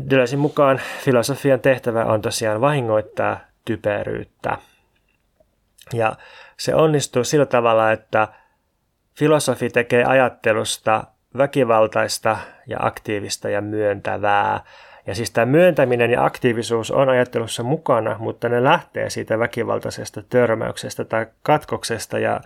Deleuzein 0.10 0.40
mukaan 0.40 0.82
filosofian 1.04 1.60
tehtävä 1.60 2.06
on 2.06 2.22
tosiaan 2.22 2.62
vahingoittaa 2.62 3.40
typeryyttä. 3.66 4.58
Ja 5.94 6.16
se 6.58 6.76
onnistuu 6.76 7.24
sillä 7.24 7.46
tavalla, 7.46 7.92
että 7.92 8.28
filosofi 9.18 9.70
tekee 9.70 10.04
ajattelusta 10.04 11.04
väkivaltaista 11.38 12.38
ja 12.68 12.78
aktiivista 12.80 13.50
ja 13.50 13.62
myöntävää. 13.62 14.64
Ja 15.08 15.16
siis 15.16 15.32
tämä 15.32 15.46
myöntäminen 15.46 16.12
ja 16.12 16.26
aktiivisuus 16.26 16.92
on 16.92 17.10
ajattelussa 17.10 17.64
mukana, 17.64 18.16
mutta 18.20 18.50
ne 18.50 18.64
lähtee 18.64 19.10
siitä 19.10 19.40
väkivaltaisesta 19.40 20.24
törmäyksestä 20.30 21.06
tai 21.06 21.26
katkoksesta 21.44 22.20
ja 22.20 22.42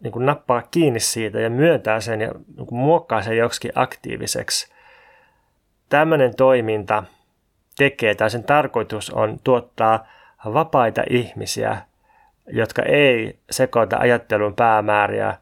niin 0.00 0.12
kuin 0.12 0.26
nappaa 0.26 0.62
kiinni 0.70 1.00
siitä 1.00 1.40
ja 1.40 1.50
myöntää 1.50 2.00
sen 2.00 2.20
ja 2.20 2.32
niin 2.56 2.66
kuin 2.66 2.78
muokkaa 2.78 3.22
sen 3.22 3.36
joksikin 3.36 3.72
aktiiviseksi 3.74 4.71
tämmöinen 5.92 6.36
toiminta 6.36 7.04
tekee, 7.76 8.14
tai 8.14 8.30
sen 8.30 8.44
tarkoitus 8.44 9.10
on 9.10 9.38
tuottaa 9.44 10.06
vapaita 10.44 11.02
ihmisiä, 11.10 11.78
jotka 12.46 12.82
ei 12.82 13.38
sekoita 13.50 13.96
ajattelun 13.96 14.54
päämääriä, 14.54 15.34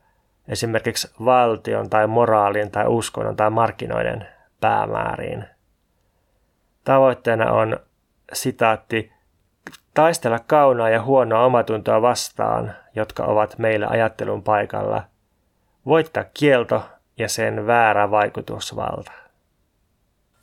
esimerkiksi 0.48 1.14
valtion 1.24 1.90
tai 1.90 2.06
moraalin 2.06 2.70
tai 2.70 2.84
uskonnon 2.86 3.36
tai 3.36 3.50
markkinoiden 3.50 4.26
päämääriin. 4.60 5.44
Tavoitteena 6.84 7.52
on, 7.52 7.78
sitaatti, 8.32 9.12
taistella 9.94 10.38
kaunaa 10.38 10.88
ja 10.88 11.02
huonoa 11.02 11.44
omatuntoa 11.44 12.02
vastaan, 12.02 12.74
jotka 12.94 13.24
ovat 13.24 13.58
meille 13.58 13.86
ajattelun 13.86 14.42
paikalla, 14.42 15.02
voittaa 15.86 16.24
kielto 16.34 16.82
ja 17.18 17.28
sen 17.28 17.66
väärä 17.66 18.10
vaikutusvalta. 18.10 19.19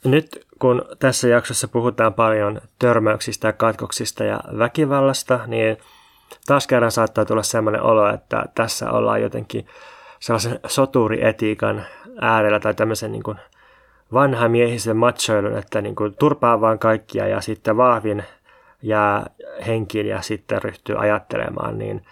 Nyt 0.07 0.45
kun 0.59 0.81
tässä 0.99 1.27
jaksossa 1.27 1.67
puhutaan 1.67 2.13
paljon 2.13 2.61
törmäyksistä, 2.79 3.53
katkoksista 3.53 4.23
ja 4.23 4.39
väkivallasta, 4.57 5.39
niin 5.47 5.77
taas 6.45 6.67
kerran 6.67 6.91
saattaa 6.91 7.25
tulla 7.25 7.43
sellainen 7.43 7.81
olo, 7.81 8.09
että 8.09 8.45
tässä 8.55 8.91
ollaan 8.91 9.21
jotenkin 9.21 9.67
sellaisen 10.19 10.59
soturietiikan 10.67 11.85
äärellä 12.21 12.59
tai 12.59 12.73
tämmöisen 12.73 13.11
niin 13.11 13.23
kuin 13.23 13.37
vanha 14.13 14.49
miehisen 14.49 14.97
machoilun, 14.97 15.57
että 15.57 15.81
niin 15.81 15.95
kuin 15.95 16.15
turpaa 16.19 16.61
vaan 16.61 16.79
kaikkia 16.79 17.27
ja 17.27 17.41
sitten 17.41 17.77
vahvin 17.77 18.23
jää 18.81 19.29
henkiin 19.67 20.07
ja 20.07 20.21
sitten 20.21 20.61
ryhtyy 20.61 20.95
ajattelemaan, 20.99 21.77
niin 21.77 22.05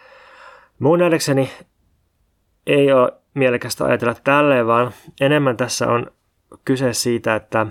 mun 0.79 0.99
nähdäkseni 0.99 1.51
ei 2.67 2.91
ole 2.91 3.13
mielekästä 3.33 3.85
ajatella 3.85 4.15
tälleen, 4.23 4.67
vaan 4.67 4.91
enemmän 5.21 5.57
tässä 5.57 5.87
on 5.87 6.11
kyse 6.65 6.93
siitä, 6.93 7.35
että, 7.35 7.67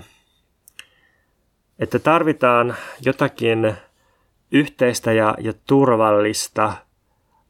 että 1.79 1.99
tarvitaan 1.99 2.75
jotakin 3.01 3.75
yhteistä 4.51 5.13
ja, 5.13 5.35
ja 5.39 5.53
turvallista, 5.67 6.73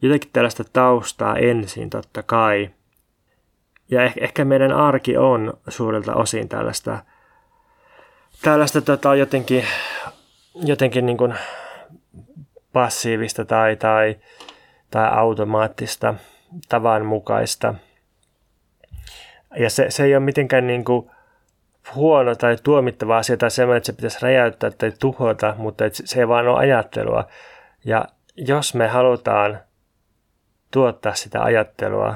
jotenkin 0.02 0.30
tällaista 0.34 0.64
taustaa 0.74 1.38
ensin 1.38 1.90
totta 1.90 2.24
kai. 2.24 2.70
Ja 3.90 4.04
ehkä, 4.04 4.24
ehkä 4.24 4.46
meidän 4.46 4.72
arki 4.72 5.18
on 5.18 5.54
suurelta 5.68 6.16
osin 6.16 6.50
tällaista, 6.50 7.00
tällaista 8.42 8.82
tota, 8.82 9.16
jotenkin, 9.16 9.66
jotenkin 10.56 11.06
niin 11.06 11.18
kuin 11.18 11.34
passiivista 12.74 13.46
tai, 13.46 13.76
tai, 13.76 14.16
tai 14.92 15.10
automaattista, 15.12 16.16
tavanmukaista. 16.70 17.74
Ja 19.58 19.70
se, 19.70 19.86
se 19.90 20.04
ei 20.04 20.16
ole 20.16 20.26
mitenkään 20.26 20.68
niin 20.68 20.86
kuin 20.86 21.12
huono 21.96 22.36
tai 22.36 22.58
tuomittava 22.64 23.18
asia 23.18 23.38
tai 23.38 23.52
semmoinen, 23.52 23.78
että 23.78 23.86
se 23.86 23.94
pitäisi 23.94 24.18
räjäyttää 24.22 24.72
tai 24.72 24.92
tuhota, 25.00 25.56
mutta 25.58 25.84
se 25.92 26.20
ei 26.20 26.28
vaan 26.28 26.48
ole 26.48 26.60
ajattelua. 26.60 27.28
Ja 27.86 28.06
jos 28.36 28.74
me 28.74 28.88
halutaan 28.88 29.60
tuottaa 30.72 31.14
sitä 31.14 31.44
ajattelua, 31.44 32.16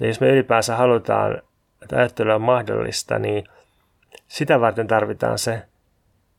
ja 0.00 0.06
jos 0.06 0.20
me 0.20 0.28
ylipäänsä 0.28 0.76
halutaan, 0.76 1.42
että 1.82 1.96
ajattelu 1.96 2.32
on 2.32 2.42
mahdollista, 2.42 3.18
niin 3.18 3.44
sitä 4.28 4.60
varten 4.60 4.86
tarvitaan 4.86 5.38
se 5.38 5.62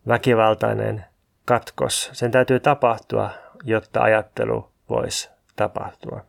väkivaltainen 0.08 1.06
katkos. 1.46 2.10
Sen 2.14 2.32
täytyy 2.32 2.60
tapahtua, 2.60 3.30
jotta 3.64 4.02
ajattelu 4.02 4.72
voisi 4.90 5.30
tapahtua. 5.56 6.26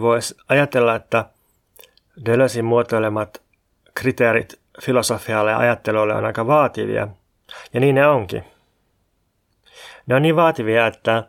Voisi 0.00 0.36
ajatella, 0.48 0.94
että 0.94 1.24
Deleuzein 2.24 2.64
muotoilemat 2.64 3.42
kriteerit 3.94 4.60
filosofialle 4.82 5.50
ja 5.50 5.58
ajattelulle 5.58 6.14
on 6.14 6.24
aika 6.24 6.46
vaativia, 6.46 7.08
ja 7.72 7.80
niin 7.80 7.94
ne 7.94 8.06
onkin. 8.06 8.44
Ne 10.06 10.14
on 10.14 10.22
niin 10.22 10.36
vaativia, 10.36 10.86
että 10.86 11.24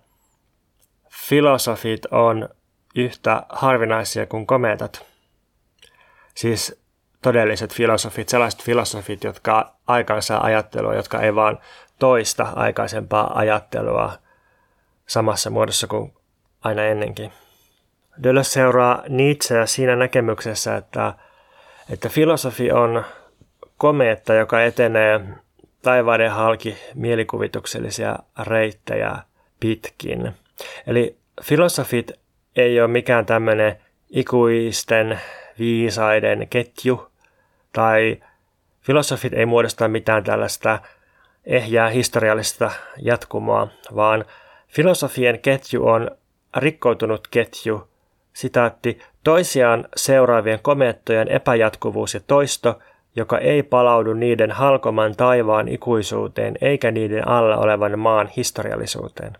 filosofit 1.11 2.05
on 2.05 2.49
yhtä 2.95 3.43
harvinaisia 3.49 4.25
kuin 4.25 4.47
kometat. 4.47 5.05
Siis 6.35 6.81
todelliset 7.21 7.73
filosofit, 7.73 8.29
sellaiset 8.29 8.63
filosofit, 8.63 9.23
jotka 9.23 9.75
aikansa 9.87 10.37
ajattelua, 10.37 10.95
jotka 10.95 11.21
ei 11.21 11.35
vaan 11.35 11.59
toista 11.99 12.43
aikaisempaa 12.55 13.39
ajattelua 13.39 14.13
samassa 15.07 15.49
muodossa 15.49 15.87
kuin 15.87 16.13
aina 16.61 16.83
ennenkin. 16.83 17.31
Deleuze 18.23 18.49
seuraa 18.49 19.03
Nietzscheä 19.09 19.65
siinä 19.65 19.95
näkemyksessä, 19.95 20.75
että, 20.75 21.13
että 21.89 22.09
filosofi 22.09 22.71
on 22.71 23.05
komeetta, 23.77 24.33
joka 24.33 24.63
etenee 24.63 25.21
taivaiden 25.81 26.31
halki 26.31 26.77
mielikuvituksellisia 26.95 28.19
reittejä 28.47 29.17
pitkin. 29.59 30.31
Eli 30.87 31.17
filosofit 31.43 32.11
ei 32.55 32.81
ole 32.81 32.87
mikään 32.87 33.25
tämmöinen 33.25 33.77
ikuisten 34.09 35.19
viisaiden 35.59 36.47
ketju, 36.49 37.11
tai 37.73 38.23
filosofit 38.81 39.33
ei 39.33 39.45
muodosta 39.45 39.87
mitään 39.87 40.23
tällaista 40.23 40.79
ehjää 41.45 41.89
historiallista 41.89 42.71
jatkumoa, 42.97 43.67
vaan 43.95 44.25
filosofien 44.67 45.39
ketju 45.39 45.87
on 45.87 46.11
rikkoutunut 46.57 47.27
ketju, 47.27 47.90
sitaatti, 48.33 48.99
toisiaan 49.23 49.85
seuraavien 49.95 50.59
komettojen 50.61 51.27
epäjatkuvuus 51.27 52.13
ja 52.13 52.19
toisto, 52.27 52.79
joka 53.15 53.37
ei 53.37 53.63
palaudu 53.63 54.13
niiden 54.13 54.51
halkoman 54.51 55.15
taivaan 55.15 55.67
ikuisuuteen 55.67 56.57
eikä 56.61 56.91
niiden 56.91 57.27
alla 57.27 57.57
olevan 57.57 57.99
maan 57.99 58.29
historiallisuuteen. 58.37 59.37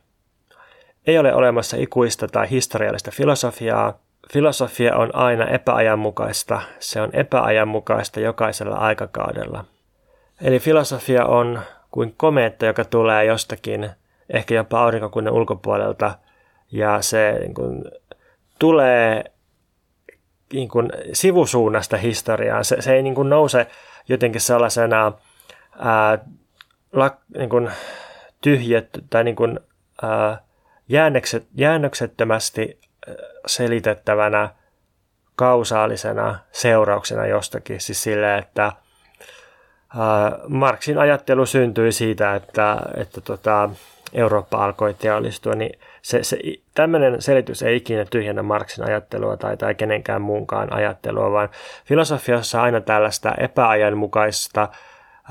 Ei 1.07 1.19
ole 1.19 1.33
olemassa 1.33 1.77
ikuista 1.79 2.27
tai 2.27 2.49
historiallista 2.49 3.11
filosofiaa. 3.11 3.99
Filosofia 4.33 4.95
on 4.95 5.15
aina 5.15 5.47
epäajanmukaista. 5.47 6.61
Se 6.79 7.01
on 7.01 7.09
epäajanmukaista 7.13 8.19
jokaisella 8.19 8.75
aikakaudella. 8.75 9.65
Eli 10.41 10.59
filosofia 10.59 11.25
on 11.25 11.59
kuin 11.91 12.13
komeetta, 12.17 12.65
joka 12.65 12.85
tulee 12.85 13.25
jostakin, 13.25 13.89
ehkä 14.29 14.55
jopa 14.55 14.83
aurinkokunnan 14.83 15.33
ulkopuolelta, 15.33 16.11
ja 16.71 17.01
se 17.01 17.37
niin 17.39 17.53
kuin, 17.53 17.91
tulee 18.61 19.23
niin 20.53 20.69
kuin, 20.69 20.91
sivusuunnasta 21.13 21.97
historiaan. 21.97 22.65
Se, 22.65 22.81
se 22.81 22.93
ei 22.93 23.03
niin 23.03 23.15
kuin, 23.15 23.29
nouse 23.29 23.67
jotenkin 24.09 24.41
sellaisena 24.41 25.11
ää, 25.79 26.17
la, 26.93 27.17
niin 27.37 27.49
kuin, 27.49 27.71
tyhjät 28.41 28.87
tai 29.09 29.23
niin 29.23 29.35
kuin, 29.35 29.59
ää, 30.01 30.41
jäännökset, 30.89 31.47
jäännöksettömästi 31.55 32.79
selitettävänä 33.45 34.49
kausaalisena 35.35 36.39
seurauksena 36.51 37.25
jostakin. 37.25 37.81
Siis 37.81 38.03
sille, 38.03 38.37
että 38.37 38.71
Marksin 40.47 40.97
ajattelu 40.97 41.45
syntyi 41.45 41.91
siitä, 41.91 42.35
että, 42.35 42.77
että 42.97 43.21
tota, 43.21 43.69
Eurooppa 44.13 44.65
alkoi 44.65 44.93
teollistua, 44.93 45.55
niin 45.55 45.79
se, 46.01 46.23
se, 46.23 46.37
tämmöinen 46.75 47.21
selitys 47.21 47.63
ei 47.63 47.75
ikinä 47.75 48.05
tyhjennä 48.05 48.43
Marksin 48.43 48.85
ajattelua 48.85 49.37
tai, 49.37 49.57
tai 49.57 49.75
kenenkään 49.75 50.21
muunkaan 50.21 50.73
ajattelua, 50.73 51.31
vaan 51.31 51.49
filosofiassa 51.85 52.61
aina 52.61 52.81
tällaista 52.81 53.33
epäajanmukaista, 53.37 54.69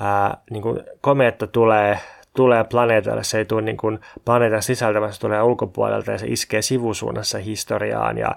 ää, 0.01 0.37
niin 0.51 0.63
kuin 0.63 0.83
komeetta 1.01 1.47
tulee 1.47 1.99
tulee 2.37 2.65
planeetalle, 2.65 3.25
se 3.25 3.39
ei 3.39 3.45
tule 3.45 3.63
niin 3.63 3.77
kuin 3.77 3.99
planeetan 4.25 4.63
sisältä, 4.63 5.01
vaan 5.01 5.13
se 5.13 5.21
tulee 5.21 5.43
ulkopuolelta 5.43 6.13
ja 6.13 6.19
se 6.19 6.27
iskee 6.27 6.63
sivusuunnassa 6.63 7.39
historiaan 7.39 8.19
ja, 8.19 8.37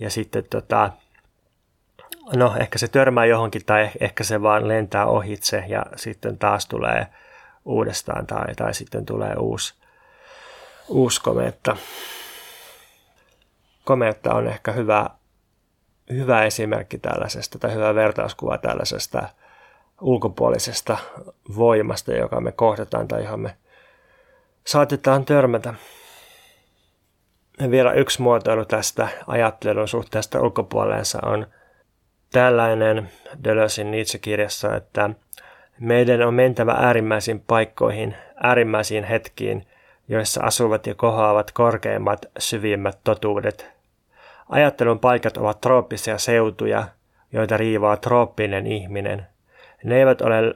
ja 0.00 0.10
sitten 0.10 0.44
tota, 0.50 0.90
no 2.36 2.54
ehkä 2.60 2.78
se 2.78 2.88
törmää 2.88 3.24
johonkin 3.24 3.62
tai 3.66 3.90
ehkä 4.00 4.24
se 4.24 4.42
vaan 4.42 4.68
lentää 4.68 5.06
ohitse 5.06 5.64
ja 5.68 5.86
sitten 5.96 6.38
taas 6.38 6.66
tulee 6.66 7.06
uudestaan 7.64 8.26
tai, 8.26 8.54
tai 8.54 8.74
sitten 8.74 9.06
tulee 9.06 9.34
uusi, 9.38 9.74
uusi 10.88 11.20
komeetta. 11.22 11.76
On 14.34 14.48
ehkä 14.48 14.72
hyvä, 14.72 15.10
hyvä 16.10 16.44
esimerkki 16.44 16.98
tällaisesta 16.98 17.58
tai 17.58 17.74
hyvä 17.74 17.94
vertauskuva 17.94 18.58
tällaisesta 18.58 19.28
ulkopuolisesta 20.00 20.98
voimasta, 21.56 22.12
joka 22.12 22.40
me 22.40 22.52
kohdataan 22.52 23.08
tai 23.08 23.24
johon 23.24 23.40
me 23.40 23.56
saatetaan 24.66 25.24
törmätä. 25.24 25.74
Ja 27.60 27.70
vielä 27.70 27.92
yksi 27.92 28.22
muotoilu 28.22 28.64
tästä 28.64 29.08
ajattelun 29.26 29.88
suhteesta 29.88 30.40
ulkopuoleensa 30.40 31.18
on 31.22 31.46
tällainen 32.32 33.12
Deleuzein 33.44 33.90
Nietzsche-kirjassa, 33.90 34.76
että 34.76 35.10
meidän 35.80 36.22
on 36.22 36.34
mentävä 36.34 36.72
äärimmäisiin 36.72 37.40
paikkoihin, 37.40 38.16
äärimmäisiin 38.42 39.04
hetkiin, 39.04 39.66
joissa 40.08 40.40
asuvat 40.44 40.86
ja 40.86 40.94
kohoavat 40.94 41.50
korkeimmat, 41.50 42.26
syvimmät 42.38 42.98
totuudet. 43.04 43.70
Ajattelun 44.48 44.98
paikat 44.98 45.36
ovat 45.36 45.60
trooppisia 45.60 46.18
seutuja, 46.18 46.84
joita 47.32 47.56
riivaa 47.56 47.96
trooppinen 47.96 48.66
ihminen– 48.66 49.26
ne 49.84 49.98
eivät 49.98 50.20
ole 50.20 50.54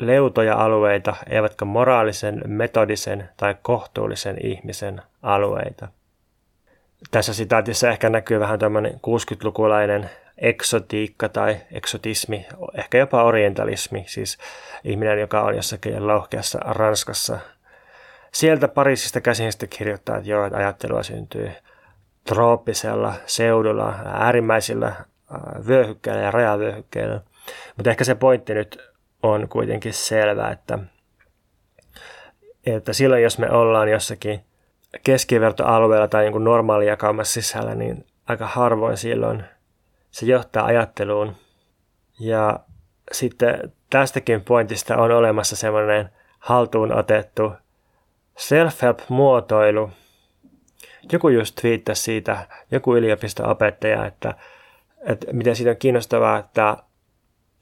leutoja 0.00 0.56
alueita, 0.56 1.16
eivätkä 1.30 1.64
moraalisen, 1.64 2.42
metodisen 2.46 3.28
tai 3.36 3.56
kohtuullisen 3.62 4.36
ihmisen 4.46 5.02
alueita. 5.22 5.88
Tässä 7.10 7.34
sitaatissa 7.34 7.90
ehkä 7.90 8.08
näkyy 8.08 8.40
vähän 8.40 8.58
tämmöinen 8.58 8.92
60-lukulainen 8.92 10.10
eksotiikka 10.38 11.28
tai 11.28 11.56
eksotismi, 11.72 12.46
ehkä 12.74 12.98
jopa 12.98 13.22
orientalismi, 13.22 14.04
siis 14.08 14.38
ihminen, 14.84 15.20
joka 15.20 15.40
on 15.42 15.56
jossakin 15.56 16.06
louhkeassa 16.06 16.58
Ranskassa. 16.58 17.38
Sieltä 18.38 18.68
Pariisista 18.68 19.20
käsin 19.20 19.52
sitten 19.52 19.68
kirjoittaa, 19.68 20.16
että 20.16 20.30
joo, 20.30 20.44
että 20.44 20.58
ajattelua 20.58 21.02
syntyy 21.02 21.50
trooppisella 22.24 23.14
seudulla, 23.26 23.94
äärimmäisillä 24.04 24.86
äh, 24.86 25.06
vyöhykkeillä 25.66 26.22
ja 26.22 26.30
rajavyöhykkeillä. 26.30 27.20
Mutta 27.76 27.90
ehkä 27.90 28.04
se 28.04 28.14
pointti 28.14 28.54
nyt 28.54 28.78
on 29.22 29.48
kuitenkin 29.48 29.92
selvä, 29.92 30.48
että, 30.48 30.78
että 32.66 32.92
silloin 32.92 33.22
jos 33.22 33.38
me 33.38 33.50
ollaan 33.50 33.88
jossakin 33.88 34.44
keskivertoalueella 35.02 36.08
tai 36.08 36.30
niin 36.30 36.44
normaalijakaumassa 36.44 37.42
sisällä, 37.42 37.74
niin 37.74 38.06
aika 38.28 38.46
harvoin 38.46 38.96
silloin 38.96 39.44
se 40.10 40.26
johtaa 40.26 40.64
ajatteluun. 40.64 41.36
Ja 42.20 42.60
sitten 43.12 43.72
tästäkin 43.90 44.44
pointista 44.44 44.96
on 44.96 45.12
olemassa 45.12 45.56
semmoinen 45.56 46.10
haltuun 46.38 46.92
otettu 46.92 47.52
self-help-muotoilu. 48.38 49.90
Joku 51.12 51.28
just 51.28 51.56
twiittasi 51.60 52.02
siitä, 52.02 52.46
joku 52.70 52.96
yliopisto-opettaja, 52.96 54.06
että, 54.06 54.34
että 55.00 55.26
miten 55.32 55.56
siitä 55.56 55.70
on 55.70 55.76
kiinnostavaa, 55.76 56.38
että, 56.38 56.76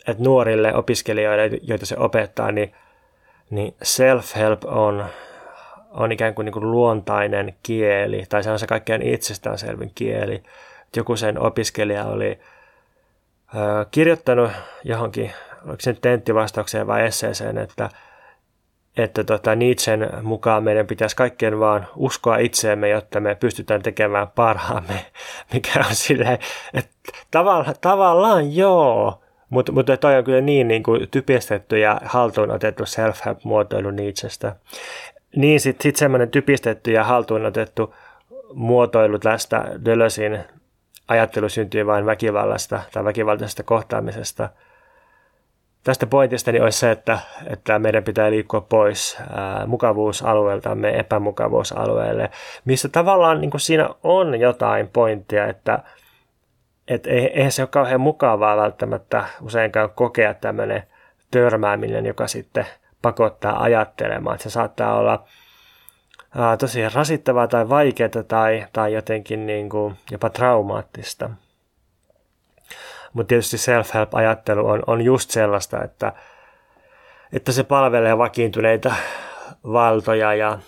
että 0.06 0.22
nuorille 0.22 0.74
opiskelijoille, 0.74 1.58
joita 1.62 1.86
se 1.86 1.96
opettaa, 1.98 2.52
niin, 2.52 2.74
niin 3.50 3.74
self-help 3.84 4.64
on 4.64 5.04
on 5.96 6.12
ikään 6.12 6.34
kuin, 6.34 6.44
niin 6.44 6.52
kuin 6.52 6.70
luontainen 6.70 7.54
kieli, 7.62 8.24
tai 8.28 8.42
se 8.42 8.50
on 8.50 8.58
se 8.58 8.66
kaikkein 8.66 9.02
itsestäänselvin 9.02 9.92
kieli. 9.94 10.42
Joku 10.96 11.16
sen 11.16 11.38
opiskelija 11.38 12.04
oli 12.04 12.38
ö, 13.54 13.86
kirjoittanut 13.90 14.50
johonkin, 14.84 15.32
oliko 15.64 15.80
se 15.80 15.90
nyt 15.90 16.00
tenttivastaukseen 16.00 16.86
vai 16.86 17.06
esseeseen, 17.06 17.58
että, 17.58 17.90
että 18.96 19.24
tota 19.24 19.54
Nietzschen 19.54 20.08
mukaan 20.22 20.64
meidän 20.64 20.86
pitäisi 20.86 21.16
kaikkien 21.16 21.60
vaan 21.60 21.86
uskoa 21.96 22.36
itseemme, 22.36 22.88
jotta 22.88 23.20
me 23.20 23.34
pystytään 23.34 23.82
tekemään 23.82 24.28
parhaamme, 24.28 25.06
mikä 25.52 25.78
on 25.78 25.94
silleen, 25.94 26.38
että 26.74 26.90
tavallaan, 27.30 27.74
tavallaan 27.80 28.56
joo, 28.56 29.22
mutta, 29.50 29.72
mutta 29.72 29.96
toi 29.96 30.18
on 30.18 30.24
kyllä 30.24 30.40
niin, 30.40 30.68
niin 30.68 30.82
kuin 30.82 31.08
typistetty 31.10 31.78
ja 31.78 32.00
haltuun 32.04 32.50
otettu 32.50 32.86
self-help-muotoilu 32.86 33.90
Nietzschestä. 33.90 34.56
Niin, 35.36 35.60
sitten 35.60 35.82
sit 35.82 35.96
semmoinen 35.96 36.30
typistetty 36.30 36.92
ja 36.92 37.04
haltuun 37.04 37.46
otettu 37.46 37.94
muotoilu 38.54 39.18
tästä 39.18 39.64
Dölösin 39.84 40.38
ajattelu 41.08 41.48
syntyy 41.48 41.86
vain 41.86 42.06
väkivallasta 42.06 42.80
tai 42.92 43.04
väkivaltaisesta 43.04 43.62
kohtaamisesta. 43.62 44.48
Tästä 45.86 46.06
pointista 46.06 46.52
niin 46.52 46.62
olisi 46.62 46.78
se, 46.78 46.90
että, 46.90 47.18
että 47.46 47.78
meidän 47.78 48.04
pitää 48.04 48.30
liikkua 48.30 48.60
pois 48.60 49.18
mukavuusalueeltamme 49.66 50.98
epämukavuusalueelle, 50.98 52.30
missä 52.64 52.88
tavallaan 52.88 53.40
niin 53.40 53.50
siinä 53.56 53.88
on 54.02 54.40
jotain 54.40 54.88
pointtia, 54.88 55.46
että 55.46 55.78
et 56.88 57.06
eihän 57.06 57.52
se 57.52 57.62
ole 57.62 57.68
kauhean 57.68 58.00
mukavaa 58.00 58.56
välttämättä 58.56 59.24
useinkaan 59.42 59.90
kokea 59.90 60.34
tämmöinen 60.34 60.82
törmääminen, 61.30 62.06
joka 62.06 62.26
sitten– 62.26 62.66
pakottaa 63.06 63.62
ajattelemaan. 63.62 64.38
Se 64.38 64.50
saattaa 64.50 64.98
olla 64.98 65.24
ää, 66.36 66.56
tosi 66.56 66.88
rasittavaa 66.88 67.48
tai 67.48 67.68
vaikeaa 67.68 68.22
tai, 68.28 68.66
tai 68.72 68.92
jotenkin 68.92 69.46
niin 69.46 69.68
kuin 69.68 69.96
jopa 70.10 70.30
traumaattista. 70.30 71.30
Mutta 73.16 73.28
tietysti 73.28 73.58
self-help-ajattelu 73.58 74.66
on, 74.66 74.82
on 74.86 75.02
just 75.02 75.30
sellaista, 75.30 75.84
että, 75.84 76.12
että 77.32 77.52
se 77.52 77.64
palvelee 77.64 78.18
vakiintuneita 78.18 78.94
valtoja 79.64 80.34
ja, 80.34 80.58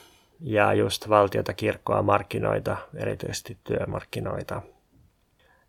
ja 0.40 0.74
just 0.74 1.08
valtiota, 1.08 1.52
kirkkoa, 1.52 2.02
markkinoita, 2.02 2.76
erityisesti 2.96 3.58
työmarkkinoita. 3.64 4.62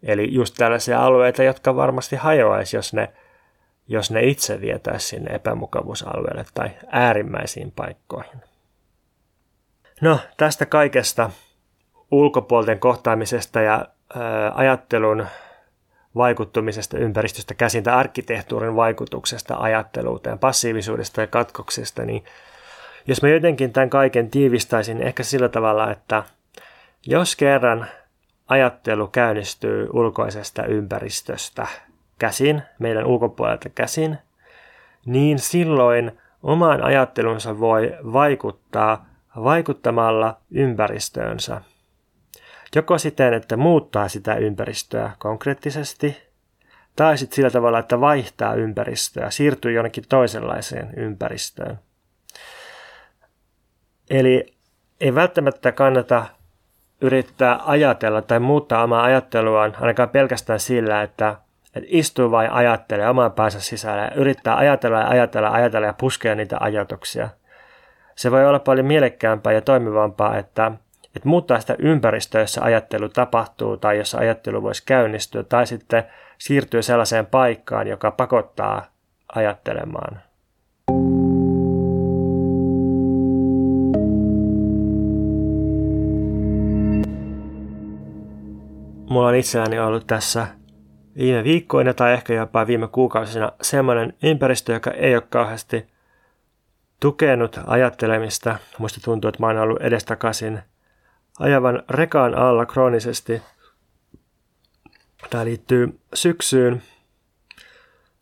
Eli 0.04 0.34
just 0.34 0.56
tällaisia 0.58 1.06
alueita, 1.06 1.44
jotka 1.44 1.76
varmasti 1.76 2.16
hajoaisi, 2.16 2.78
jos 2.78 2.94
ne 2.94 3.14
jos 3.88 4.12
ne 4.12 4.22
itse 4.22 4.62
vietäisi 4.62 5.08
sinne 5.08 5.36
epämukavuusalueelle 5.36 6.46
tai 6.54 6.70
äärimmäisiin 6.88 7.72
paikkoihin. 7.72 8.42
No, 10.02 10.20
tästä 10.38 10.66
kaikesta 10.66 11.30
ulkopuolten 12.12 12.80
kohtaamisesta 12.80 13.62
ja 13.62 13.86
ää, 14.16 14.52
ajattelun 14.56 15.26
vaikuttumisesta 16.16 16.98
ympäristöstä 16.98 17.54
käsin 17.54 17.84
tai 17.84 17.94
arkkitehtuurin 17.94 18.76
vaikutuksesta 18.76 19.56
ajatteluuteen, 19.58 20.40
passiivisuudesta 20.40 21.22
ja 21.22 21.28
katkoksesta, 21.28 22.06
niin 22.06 22.24
jos 23.08 23.22
mä 23.22 23.30
jotenkin 23.30 23.74
tämän 23.74 23.90
kaiken 23.90 24.30
tiivistäisin 24.30 24.98
niin 24.98 25.08
ehkä 25.08 25.24
sillä 25.24 25.50
tavalla, 25.50 25.92
että 25.92 26.24
jos 27.06 27.36
kerran 27.36 27.88
ajattelu 28.48 29.08
käynnistyy 29.08 29.90
ulkoisesta 29.94 30.66
ympäristöstä, 30.66 31.68
käsin, 32.20 32.62
meidän 32.80 33.06
ulkopuolelta 33.06 33.70
käsin, 33.70 34.18
niin 35.06 35.40
silloin 35.40 36.12
omaan 36.44 36.84
ajattelunsa 36.84 37.60
voi 37.60 37.98
vaikuttaa 38.14 39.06
vaikuttamalla 39.36 40.38
ympäristöönsä. 40.52 41.62
Joko 42.76 42.98
siten, 42.98 43.34
että 43.34 43.58
muuttaa 43.58 44.08
sitä 44.08 44.36
ympäristöä 44.36 45.12
konkreettisesti, 45.20 46.18
tai 46.96 47.18
sitten 47.18 47.36
sillä 47.36 47.50
tavalla, 47.50 47.80
että 47.80 48.00
vaihtaa 48.00 48.54
ympäristöä, 48.54 49.30
siirtyy 49.30 49.72
jonnekin 49.72 50.04
toisenlaiseen 50.10 50.94
ympäristöön. 50.98 51.80
Eli 54.10 54.54
ei 55.02 55.16
välttämättä 55.16 55.72
kannata 55.72 56.26
yrittää 57.02 57.60
ajatella 57.66 58.22
tai 58.22 58.40
muuttaa 58.40 58.84
omaa 58.84 59.04
ajatteluaan 59.04 59.76
ainakaan 59.80 60.10
pelkästään 60.10 60.60
sillä, 60.60 61.02
että 61.02 61.36
että 61.76 61.90
istuu 61.92 62.32
vain 62.32 62.52
ajattelee 62.52 63.10
oman 63.10 63.32
päänsä 63.32 63.62
sisällä 63.62 64.02
ja 64.02 64.12
yrittää 64.16 64.58
ajatella 64.58 65.00
ja 65.00 65.08
ajatella, 65.08 65.50
ajatella 65.50 65.88
ja 65.88 65.94
puskea 65.94 66.36
niitä 66.36 66.58
ajatuksia. 66.60 67.30
Se 68.16 68.32
voi 68.32 68.46
olla 68.46 68.60
paljon 68.60 68.86
mielekkäämpää 68.86 69.54
ja 69.54 69.62
toimivampaa, 69.62 70.38
että, 70.38 70.72
että 71.16 71.30
muuttaa 71.30 71.60
sitä 71.60 71.76
ympäristöä, 71.80 72.42
jossa 72.42 72.62
ajattelu 72.64 73.10
tapahtuu 73.10 73.78
tai 73.78 73.98
jossa 73.98 74.18
ajattelu 74.18 74.64
voisi 74.64 74.84
käynnistyä 74.86 75.44
tai 75.44 75.68
sitten 75.68 76.04
siirtyy 76.38 76.82
sellaiseen 76.82 77.26
paikkaan, 77.26 77.88
joka 77.88 78.12
pakottaa 78.12 78.86
ajattelemaan. 79.36 80.22
Mulla 89.10 89.28
on 89.28 89.36
itselläni 89.36 89.80
ollut 89.80 90.08
tässä 90.08 90.48
viime 91.18 91.44
viikkoina 91.44 91.94
tai 91.94 92.14
ehkä 92.14 92.34
jopa 92.34 92.68
viime 92.68 92.88
kuukausina 92.88 93.52
semmoinen 93.62 94.14
ympäristö, 94.24 94.74
joka 94.74 94.92
ei 94.92 95.16
ole 95.16 95.24
kauheasti 95.30 95.88
tukenut 97.00 97.60
ajattelemista. 97.68 98.56
Muista 98.78 99.02
tuntuu, 99.04 99.30
että 99.30 99.44
mä 99.44 99.48
oon 99.48 99.58
ollut 99.58 99.82
edestakaisin 99.82 100.60
ajavan 101.40 101.84
rekaan 101.90 102.36
alla 102.36 102.66
kroonisesti. 102.66 103.42
Tämä 105.30 105.46
liittyy 105.46 106.00
syksyyn. 106.14 106.82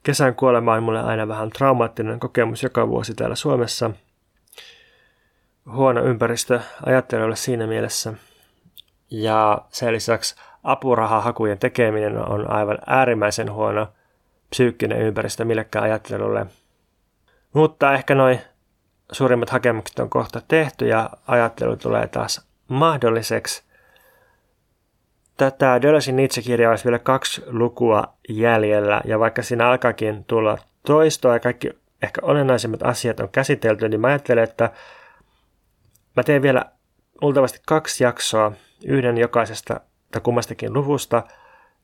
Kesän 0.04 0.36
kuolema 0.36 0.74
on 0.74 0.84
mulle 0.84 1.02
aina 1.02 1.28
vähän 1.28 1.50
traumaattinen 1.50 2.20
kokemus 2.20 2.64
joka 2.64 2.88
vuosi 2.88 3.14
täällä 3.14 3.36
Suomessa. 3.36 3.92
Huono 5.72 6.04
ympäristö 6.04 6.60
ajattelijoille 6.86 7.36
siinä 7.36 7.68
mielessä. 7.68 8.14
Ja 9.12 9.62
sen 9.70 9.94
lisäksi 9.94 10.36
apurahahakujen 10.64 11.60
tekeminen 11.60 12.18
on 12.18 12.52
aivan 12.52 12.78
äärimmäisen 12.88 13.52
huono 13.52 13.88
psyykkinen 14.50 15.02
ympäristö 15.02 15.46
millekään 15.46 15.86
ajattelulle. 15.86 16.46
Mutta 17.54 17.94
ehkä 17.94 18.16
noin 18.16 18.42
suurimmat 19.12 19.50
hakemukset 19.50 20.00
on 20.00 20.10
kohta 20.10 20.42
tehty 20.48 20.88
ja 20.88 21.10
ajattelu 21.28 21.78
tulee 21.78 22.08
taas 22.08 22.47
mahdolliseksi. 22.68 23.64
Tätä 25.38 25.82
Dölösin 25.82 26.20
itsekirjaa 26.20 26.70
olisi 26.70 26.86
vielä 26.86 27.00
kaksi 27.00 27.44
lukua 27.48 28.14
jäljellä 28.30 29.02
ja 29.06 29.20
vaikka 29.20 29.42
siinä 29.42 29.70
alkaakin 29.70 30.26
tulla 30.26 30.58
toistoa 30.86 31.34
ja 31.34 31.40
kaikki 31.40 31.70
ehkä 32.02 32.22
olennaisimmat 32.24 32.84
asiat 32.84 33.20
on 33.20 33.30
käsitelty, 33.30 33.90
niin 33.90 34.02
mä 34.02 34.08
ajattelen, 34.08 34.44
että 34.44 34.72
mä 36.16 36.24
teen 36.24 36.42
vielä 36.42 36.66
luultavasti 37.22 37.62
kaksi 37.66 38.04
jaksoa, 38.04 38.52
yhden 38.86 39.18
jokaisesta 39.18 39.80
tai 40.12 40.22
kummastakin 40.22 40.74
luvusta, 40.74 41.24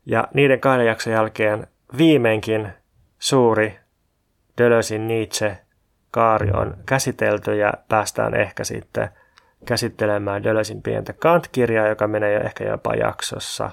ja 0.05 0.27
niiden 0.33 0.59
kahden 0.59 0.85
jakson 0.85 1.13
jälkeen 1.13 1.67
viimeinkin 1.97 2.69
suuri 3.19 3.79
Dölösin 4.57 5.07
Nietzsche 5.07 5.57
kaari 6.11 6.51
on 6.51 6.77
käsitelty 6.85 7.55
ja 7.55 7.73
päästään 7.89 8.35
ehkä 8.35 8.63
sitten 8.63 9.09
käsittelemään 9.65 10.43
Dölösin 10.43 10.81
pientä 10.81 11.13
Kant-kirjaa, 11.13 11.87
joka 11.87 12.07
menee 12.07 12.33
jo 12.33 12.39
ehkä 12.39 12.63
jopa 12.63 12.93
jaksossa, 12.93 13.71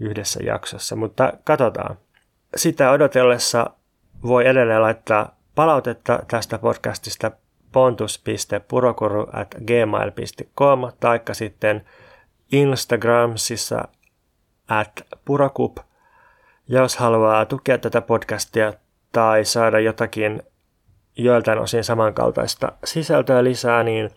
yhdessä 0.00 0.40
jaksossa, 0.42 0.96
mutta 0.96 1.32
katsotaan. 1.44 1.96
Sitä 2.56 2.90
odotellessa 2.90 3.70
voi 4.22 4.46
edelleen 4.46 4.82
laittaa 4.82 5.36
palautetta 5.54 6.18
tästä 6.28 6.58
podcastista 6.58 7.30
pontus.purokuru 7.72 9.26
at 9.32 9.54
gmail.com 9.66 10.92
taikka 11.00 11.34
sitten 11.34 11.84
Instagramsissa 12.52 13.88
at 14.68 15.02
purokup. 15.24 15.78
Jos 16.68 16.96
haluaa 16.96 17.44
tukea 17.44 17.78
tätä 17.78 18.00
podcastia 18.00 18.72
tai 19.12 19.44
saada 19.44 19.80
jotakin 19.80 20.42
joiltain 21.16 21.58
osin 21.58 21.84
samankaltaista 21.84 22.72
sisältöä 22.84 23.44
lisää, 23.44 23.82
niin 23.82 24.10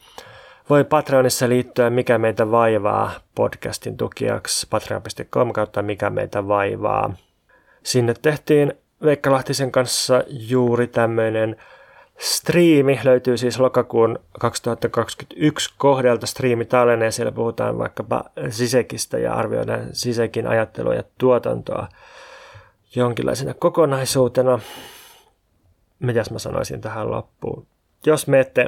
voi 0.69 0.83
Patreonissa 0.83 1.49
liittyä 1.49 1.89
Mikä 1.89 2.17
meitä 2.17 2.51
vaivaa 2.51 3.11
podcastin 3.35 3.97
tukijaksi 3.97 4.67
patreon.com 4.69 5.53
kautta 5.53 5.81
Mikä 5.81 6.09
meitä 6.09 6.47
vaivaa. 6.47 7.13
Sinne 7.83 8.13
tehtiin 8.21 8.73
Veikka 9.03 9.31
Lahtisen 9.31 9.71
kanssa 9.71 10.23
juuri 10.27 10.87
tämmöinen 10.87 11.55
striimi. 12.17 12.99
Löytyy 13.03 13.37
siis 13.37 13.59
lokakuun 13.59 14.19
2021 14.39 15.73
kohdelta 15.77 16.27
striimitallenne 16.27 17.05
ja 17.05 17.11
siellä 17.11 17.31
puhutaan 17.31 17.77
vaikkapa 17.77 18.23
Sisekistä 18.49 19.17
ja 19.17 19.33
arvioidaan 19.33 19.87
Sisekin 19.91 20.47
ajattelua 20.47 20.95
ja 20.95 21.03
tuotantoa 21.17 21.87
jonkinlaisena 22.95 23.53
kokonaisuutena. 23.53 24.59
Mitäs 25.99 26.31
mä 26.31 26.39
sanoisin 26.39 26.81
tähän 26.81 27.11
loppuun? 27.11 27.67
Jos 28.05 28.27
menette 28.27 28.67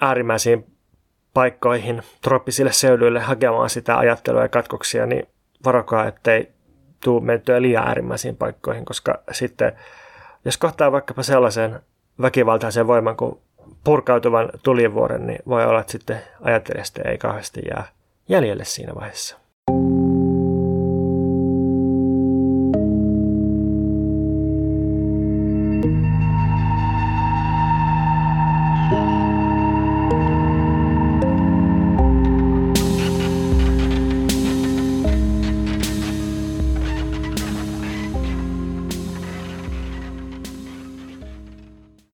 äärimmäisiin 0.00 0.77
paikkoihin, 1.34 2.02
trooppisille 2.22 2.72
seuduille 2.72 3.20
hakemaan 3.20 3.70
sitä 3.70 3.98
ajattelua 3.98 4.42
ja 4.42 4.48
katkoksia, 4.48 5.06
niin 5.06 5.28
varokaa, 5.64 6.06
ettei 6.06 6.48
tuu 7.04 7.20
mentyä 7.20 7.62
liian 7.62 7.88
äärimmäisiin 7.88 8.36
paikkoihin, 8.36 8.84
koska 8.84 9.22
sitten 9.32 9.72
jos 10.44 10.56
kohtaa 10.56 10.92
vaikkapa 10.92 11.22
sellaisen 11.22 11.80
väkivaltaisen 12.22 12.86
voiman 12.86 13.16
kuin 13.16 13.38
purkautuvan 13.84 14.50
tulivuoren, 14.62 15.26
niin 15.26 15.38
voi 15.48 15.64
olla, 15.64 15.80
että 15.80 15.92
sitten 15.92 16.20
ajattelijasta 16.40 17.02
ei 17.02 17.18
kauheasti 17.18 17.60
jää 17.68 17.84
jäljelle 18.28 18.64
siinä 18.64 18.94
vaiheessa. 18.94 19.38